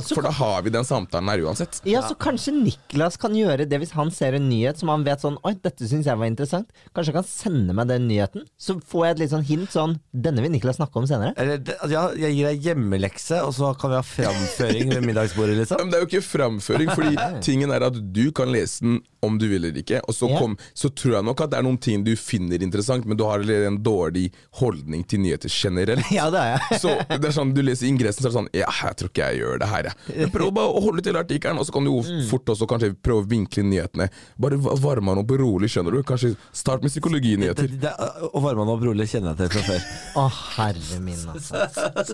[0.00, 1.80] så, For da har vi den samtalen her uansett.
[1.88, 5.22] ja, så kanskje Niklas kan gjøre det hvis han ser en nyhet som han vet
[5.22, 6.68] sånn Oi, dette syns jeg var interessant.
[6.94, 8.44] Kanskje han kan sende meg den nyheten?
[8.60, 11.34] Så får jeg et litt sånn hint sånn Denne vil Niklas snakke om senere.
[11.40, 15.56] Eller, altså, ja, jeg gir deg hjemmelekse, og så kan vi ha framføring ved middagsbordet,
[15.60, 15.80] liksom.
[15.84, 19.34] Men det er jo ikke framføring, fordi tingen er at du kan lese den om
[19.36, 19.98] du vil eller ikke.
[20.08, 20.38] Og så, Ja.
[20.40, 23.24] kom, så tror jeg nok at det er noen ting du finner interessant, men du
[23.28, 24.30] har en dårlig
[24.62, 26.06] holdning til nyheter generelt.
[26.20, 26.80] Ja, det er jeg.
[26.80, 29.26] Så det er sånn, Du leser ingressen, så er det sånn Ja, jeg tror ikke
[29.30, 30.16] jeg gjør det her, jeg.
[30.20, 32.22] Men Prøv bare å holde til artikkelen, og så kan du jo Mm.
[32.30, 34.08] fort også kanskje prøve å vinkle nyhetene.
[34.40, 36.02] Bare varme han opp rolig, skjønner du.
[36.06, 37.68] Kanskje start med Det, psykologinyheter.
[37.80, 37.92] det,
[38.32, 39.80] og varme han opp rolig kjenner jeg til fra før.
[40.20, 40.24] Å,
[40.56, 41.64] herre min, altså.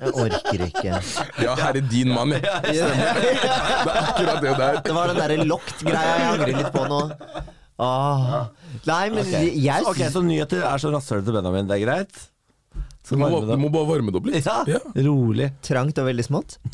[0.00, 1.00] Jeg orker ikke.
[1.44, 2.42] Ja, her er din mann, jeg.
[2.66, 4.80] Det er akkurat det der.
[4.86, 7.00] Det var den derre lokt-greia jeg angrer litt på nå.
[7.78, 8.46] Åh.
[8.88, 12.22] Nei, men jeg Ok, syns Så nyheter er så rasshølet til Benjamin, det er greit?
[13.06, 14.42] Du må, du må bare varme det opp litt.
[14.46, 14.78] Ja, Ja.
[15.06, 15.46] rolig.
[15.62, 16.56] trangt og veldig smått.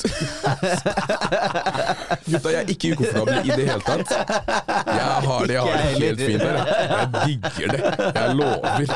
[2.24, 4.08] Gutta, jeg er ikke ukomfortabel i det hele tatt.
[4.08, 4.16] Jeg
[5.28, 6.56] har det, jeg har det helt fint her.
[6.56, 6.64] jeg.
[7.26, 7.82] Digger det.
[8.16, 8.80] Jeg lover.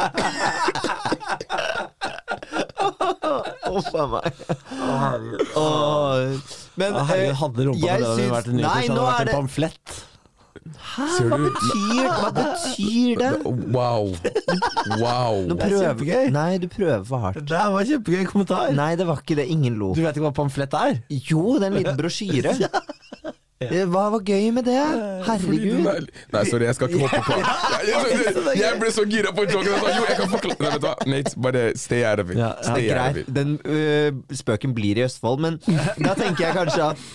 [3.76, 4.32] Uff a meg.
[5.56, 6.16] Oh,
[6.80, 9.20] Men Ja, herregud, hadde rumpa på til vært en nyheter, Nei, så hadde det vært
[9.28, 9.86] en pamflett.
[10.92, 13.30] Hæ, hva betyr, hva betyr det?
[13.74, 14.12] Wow.
[15.00, 15.42] Wow.
[15.48, 16.30] Nå Det er prøver kjempegøy.
[16.36, 17.42] Nei, du prøver for hardt.
[17.48, 18.70] Det var en kjempegøy kommentar.
[18.76, 19.48] Nei, det var ikke det.
[19.52, 19.92] Ingen lo.
[19.94, 21.00] Du vet ikke hva pamflett er?
[21.10, 22.56] Jo, det er en liten brosjyre.
[23.56, 24.74] Eh, Hva var gøy med det?
[25.24, 25.86] Fordi Herregud.
[25.88, 27.36] er- Nei, sorry, jeg skal ikke hoppe på
[27.88, 29.70] Jeg, jeg, jeg ble så gira på joken.
[29.70, 32.34] Jeg sa, Jo, jeg kan forklare Nei, vet du hva, Nate, bare stay out of
[32.34, 32.36] it.
[32.36, 32.66] Ja, ja.
[32.68, 33.30] Stay out of Greit, it.
[33.38, 35.56] den øh, spøken blir i Østfold, men
[36.04, 37.06] da tenker jeg kanskje at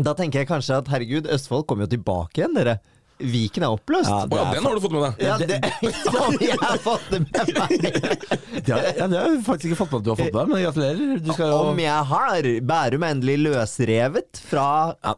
[0.00, 2.78] Da tenker jeg kanskje at herregud, Østfold kommer jo tilbake igjen, dere.
[3.22, 4.10] Viken er oppløst.
[4.10, 5.22] Ja, er ja, den har du fått med deg.
[5.22, 5.58] Ja, det,
[6.02, 7.78] som jeg har fått det med meg.
[8.68, 10.60] Ja, ja, det har jeg faktisk ikke fått med at du har fått med, men
[10.62, 11.20] gratulerer.
[11.24, 12.48] Du skal jo Om jeg har.
[12.68, 14.66] Bærum er endelig løsrevet fra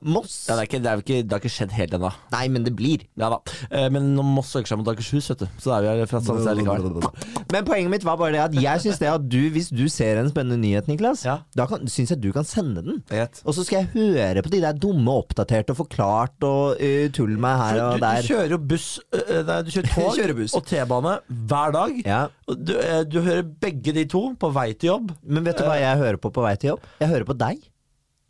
[0.07, 0.37] Moss.
[0.49, 2.11] ja, det, er ikke, det, er ikke, det har ikke skjedd helt ennå.
[2.33, 3.05] Nei, men det blir.
[3.21, 3.41] Ja da.
[3.71, 6.23] Eh, Men når Moss søker seg mot Akershus, vet du, så er vi her fra
[6.25, 7.05] Sandnes likevel.
[7.53, 10.21] Men poenget mitt var bare det at jeg syns det at du, hvis du ser
[10.23, 11.41] en spennende nyhet, Niklas, Ja.
[11.59, 13.03] da syns jeg du kan sende den.
[13.45, 17.37] Og så skal jeg høre på de der dumme oppdaterte og forklart og uh, tull
[17.41, 17.93] meg her.
[17.95, 21.14] Du Du, du kjører jo buss Nei, du kjører tog Kjører og T-bane
[21.53, 22.01] hver dag.
[22.07, 22.20] Ja.
[22.49, 22.74] Du,
[23.12, 25.14] du hører begge de to på vei til jobb.
[25.22, 26.84] Men vet du hva jeg hører på på vei til jobb?
[27.01, 27.64] Jeg hører på deg.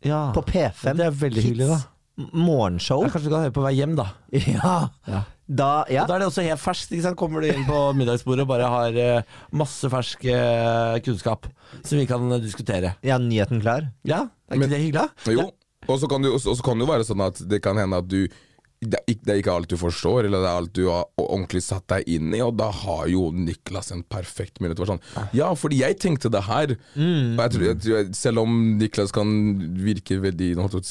[0.05, 0.23] Ja.
[0.35, 0.95] På P5.
[0.99, 1.81] Det er veldig hyggelig, da.
[2.31, 3.01] Morgenshow.
[3.03, 4.05] Ja, kanskje du kan høre på vei hjem, da.
[4.55, 4.75] Ja.
[5.09, 5.23] Ja.
[5.45, 6.01] Da, ja.
[6.05, 6.93] Og Da er det også helt ferskt.
[6.95, 7.17] Ikke sant?
[7.19, 8.95] Kommer du inn på middagsbordet og bare har
[9.53, 10.23] masse fersk
[11.05, 11.45] kunnskap
[11.85, 12.95] som vi kan diskutere.
[13.05, 13.91] ja, nyheten klar.
[14.09, 15.09] Ja, er ikke Men- det hyggelig?
[15.35, 15.51] Jo,
[15.87, 17.77] og så kan, det jo- og så kan det jo være sånn at det kan
[17.77, 18.23] hende at du
[18.81, 21.05] det er, ikke, det er ikke alt du forstår, eller det er alt du har
[21.21, 24.77] ordentlig satt deg inn i, og da har jo Niklas en perfekt mulighet.
[24.83, 25.01] for Sånn.
[25.33, 26.75] Ja, fordi jeg tenkte det her.
[26.75, 29.31] Og jeg tror, jeg tror, selv om Niklas kan
[29.79, 30.81] virke veldig å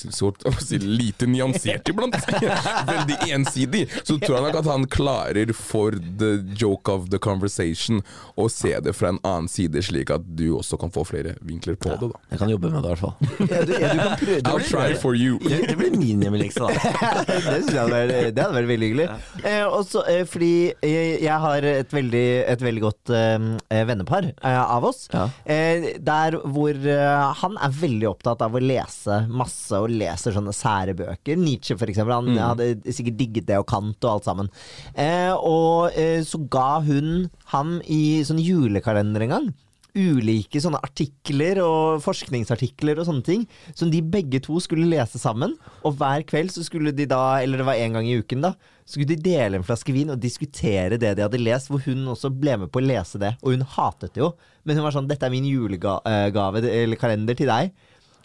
[0.58, 2.16] si- lite nyansert iblant,
[2.94, 8.02] veldig ensidig, så tror jeg nok at han klarer for the joke of the conversation
[8.40, 11.76] å se det fra en annen side, slik at du også kan få flere vinkler
[11.78, 12.10] på det.
[12.10, 13.14] da Jeg kan jobbe med det, i hvert fall.
[13.44, 14.42] Ja, du, ja, du kan prøve.
[14.54, 15.38] I'll try for you.
[15.44, 17.73] Det, det blir min hjemmelekse, da.
[17.74, 19.06] Det hadde vært, det hadde vært veldig hyggelig.
[19.44, 20.50] Eh, også, eh, fordi
[20.84, 25.04] jeg har et veldig, et veldig godt eh, vennepar eh, av oss.
[25.12, 25.26] Ja.
[25.44, 30.54] Eh, der hvor eh, han er veldig opptatt av å lese masse, og leser sånne
[30.56, 31.38] sære bøker.
[31.40, 32.14] Nietzsche, for eksempel.
[32.20, 34.50] Han hadde sikkert digget det, og Kant og alt sammen.
[34.94, 39.52] Eh, og eh, så ga hun ham i sånn julekalender en gang
[39.94, 43.44] ulike sånne artikler og forskningsartikler og sånne ting
[43.78, 45.54] som de begge to skulle lese sammen.
[45.86, 48.54] Og hver kveld så skulle de da, eller det var en gang i uken da,
[48.84, 52.10] så skulle de dele en flaske vin og diskutere det de hadde lest, hvor hun
[52.12, 53.32] også ble med på å lese det.
[53.42, 54.34] Og hun hatet det jo,
[54.64, 57.72] men hun var sånn 'Dette er min julegave eller kalender til deg'.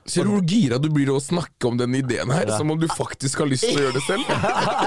[0.05, 2.49] Ser du hvor gira du blir av å snakke om denne ideen her?
[2.57, 4.23] Som om du faktisk har lyst til å gjøre det selv?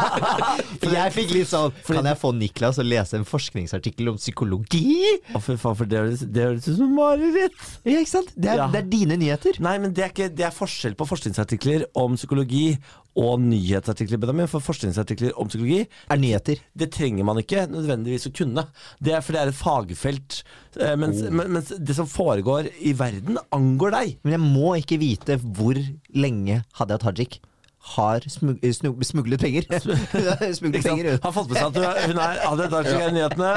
[0.83, 4.97] For jeg fikk litt sånn Kan jeg få Niklas å lese en forskningsartikkel om psykologi?
[5.35, 7.57] Å, for faen, for det høres ut som mareritt.
[7.87, 8.33] Ja, ikke sant?
[8.35, 8.67] Det er, Ja.
[8.73, 9.59] det er dine nyheter.
[9.63, 12.77] Nei, men det er, ikke, det er forskjell på forskningsartikler om psykologi
[13.17, 14.19] og nyhetsartikler.
[14.23, 16.57] Benjamin, for forskningsartikler om psykologi Er nyheter.
[16.77, 18.67] det trenger man ikke nødvendigvis å kunne.
[19.03, 20.43] Det er for det er et fagfelt.
[20.81, 24.19] eh, Mens, men- mens det som foregår i verden, angår deg.
[24.25, 25.75] Men jeg må ikke vite hvor
[26.15, 27.41] lenge Hadia Tajik
[27.83, 28.59] har smug,
[29.05, 29.63] smuglet penger.
[30.55, 31.19] smuglet penger.
[31.23, 33.53] Har fått med seg at hun er Hadia Tajik er i nyhetene.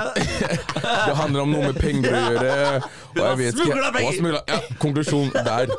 [1.05, 2.79] Det handler om noe med penger å gjøre.
[3.15, 4.37] Og jeg vet ikke penger!
[4.49, 5.71] Ja, konklusjon der.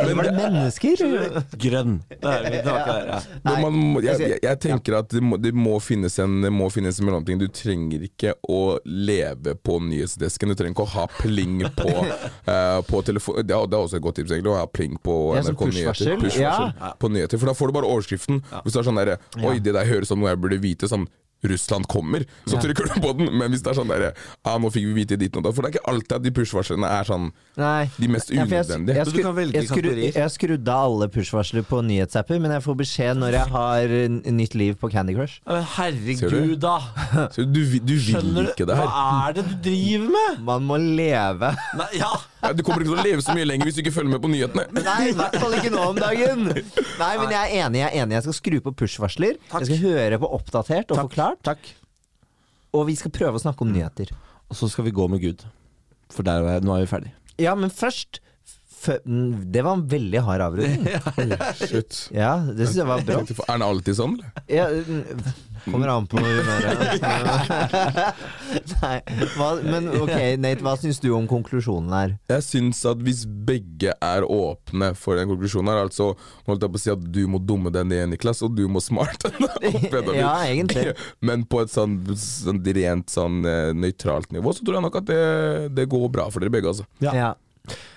[0.00, 1.02] Eller var det mennesker?
[1.64, 1.96] Grønn.
[2.14, 3.18] Er tilbake der, ja.
[3.48, 7.00] Men man, jeg, jeg tenker at det må, det må finnes en Det må finnes
[7.00, 7.40] en mellomting.
[7.40, 10.52] Du trenger ikke å leve på nyhetsdesken.
[10.52, 13.40] Du trenger ikke å ha pling på, uh, på telefon.
[13.42, 14.54] Det er, det er også et godt tips, egentlig.
[14.54, 16.26] Å ha pling på Ja, NRK Nyheter.
[16.38, 16.94] Ja.
[17.00, 17.40] på nyheter.
[17.40, 18.42] For da får du bare overskriften.
[18.62, 20.90] Hvis det er sånn derre Oi, det der høres ut som noe jeg burde vite.
[20.90, 21.06] Sånn
[21.50, 23.30] Russland kommer, så trykker du på den.
[23.38, 24.12] Men hvis det er sånn derre
[24.44, 25.46] ah, nå fikk vi vite ditt og.
[25.54, 27.30] For det er ikke alltid at de push-varslene er sånn
[27.60, 27.84] Nei.
[27.98, 28.96] de mest Ja, jeg- unødvendige.
[28.96, 29.90] Jeg, Så skru, jeg, skru,
[30.20, 33.96] jeg skrudde av alle push-varsler på nyhetsapper, men jeg får beskjed når jeg har
[34.40, 35.40] nytt liv på Candy Crush.
[35.76, 36.78] Herregud, da.
[37.36, 38.88] Du, du, du vil ikke det her.
[38.88, 40.40] Hva er det du driver med?
[40.48, 41.52] Man må leve.
[41.78, 42.12] Nei, ja.
[42.44, 44.20] Ja, du kommer ikke til å leve så mye lenger hvis du ikke følger med
[44.24, 44.66] på nyhetene.
[44.84, 46.42] Nei, i hvert fall ikke nå om dagen.
[46.52, 47.80] Nei, men jeg er enig.
[47.80, 49.38] Jeg er enig Jeg skal skru på push-varsler.
[49.54, 51.33] Jeg skal høre på Oppdatert og Forklart.
[51.42, 51.58] Takk.
[52.74, 54.10] Og vi skal prøve å snakke om nyheter.
[54.50, 55.44] Og så skal vi gå med Gud.
[56.10, 57.12] For der, er- nå er vi ferdig.
[57.38, 58.20] Ja, men først fø-
[58.86, 60.86] Det var en veldig hard avrunding.
[61.60, 62.04] Shit.
[62.14, 63.22] Ja, det syns jeg var bra.
[63.24, 64.18] Er den alltid sånn?
[64.18, 64.44] eller?
[64.50, 65.24] Ja, mm,
[65.64, 67.04] kommer an på humøret.
[68.74, 68.96] Nei,
[69.36, 72.14] hva, men ok, Nate, hva syns du om konklusjonen her?
[72.32, 76.10] Jeg syns at hvis begge er åpne for den konklusjonen her, altså
[76.48, 78.82] holdt jeg på å si at du må dumme deg ned, Niklas, og du må
[78.84, 80.92] smarte deg opp, Ja, egentlig.
[81.24, 85.08] Men på et sånn, sånn rent sånn eh, nøytralt nivå, så tror jeg nok at
[85.08, 85.24] det,
[85.74, 86.86] det går bra for dere begge, altså.
[87.04, 87.14] Ja.
[87.16, 87.32] Ja.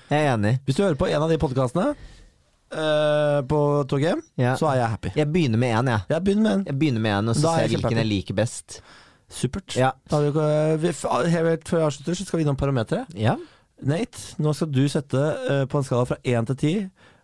[0.07, 0.53] Jeg er enig.
[0.65, 3.59] Hvis du hører på en av de podkastene uh, på
[3.91, 4.53] toget, Ja.
[4.59, 5.11] så er jeg happy.
[5.19, 6.07] Jeg begynner med én, jeg.
[6.09, 6.63] Jeg begynner med en.
[6.69, 8.79] Jeg begynner med en, og så Da er ser jeg jeg hvilken jeg liker best.
[9.27, 9.75] Supert.
[9.75, 9.91] Ja.
[10.09, 10.93] Da har vi, vi,
[11.33, 13.11] helt før vi avslutter, så skal vi innom parameteret.
[13.19, 13.35] Ja.
[13.83, 15.19] Nate, nå skal du sette
[15.51, 16.73] eh, på en skala fra én til ti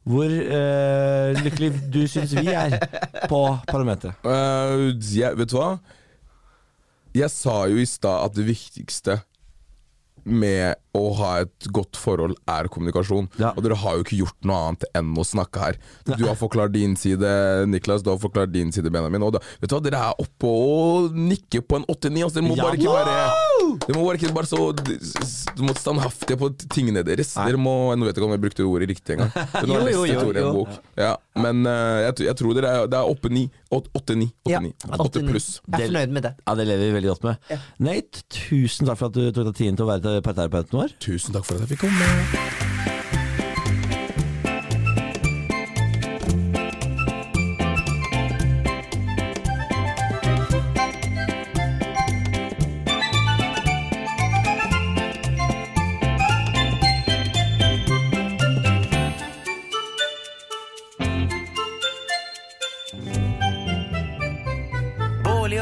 [0.03, 2.75] hvor uh, lykkelig du syns vi er
[3.31, 4.19] på parameteret.
[4.27, 4.81] Eh,
[5.15, 5.69] jeg, vet du hva?
[7.15, 9.21] Jeg sa jo i stad at det viktigste
[10.25, 13.25] med å ha et godt forhold er kommunikasjon.
[13.41, 13.49] Ja.
[13.57, 15.79] Og dere har jo ikke gjort noe annet enn å snakke her.
[16.05, 17.25] Du har forklart din side,
[17.71, 18.03] Niklas.
[18.05, 19.25] Du har forklart din side, Benjamin.
[19.25, 22.23] Og da, vet du hva, dere er oppe og nikker på en 8-9.
[22.27, 22.67] Altså, dere må Ja.
[22.69, 23.15] bare ikke være
[23.87, 24.59] Dere må bare ikke bare så
[25.55, 27.33] Du må standhaftige på tingene deres.
[27.33, 29.33] Dere må, Nå vet jeg ikke om jeg brukte ordet riktig engang.
[29.73, 30.51] Jo, jo, jo, jo.
[30.59, 30.69] bok.
[30.99, 33.43] Ja, men uh, jeg, tror- jeg tror dere er, det er 8-9.
[33.73, 34.27] 8-9.
[34.51, 34.59] Ja,
[35.01, 35.47] 8 pluss.
[35.65, 36.33] Jeg er fornøyd med det.
[36.45, 37.57] Ja, Det lever vi veldig godt med.
[37.87, 40.93] Nate, tusen takk for at du tok deg tiden til å være parterapeuten vår.
[40.99, 42.61] Tusen takk for at jeg fikk komme.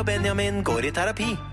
[0.02, 1.51] Benjamin går i terapi.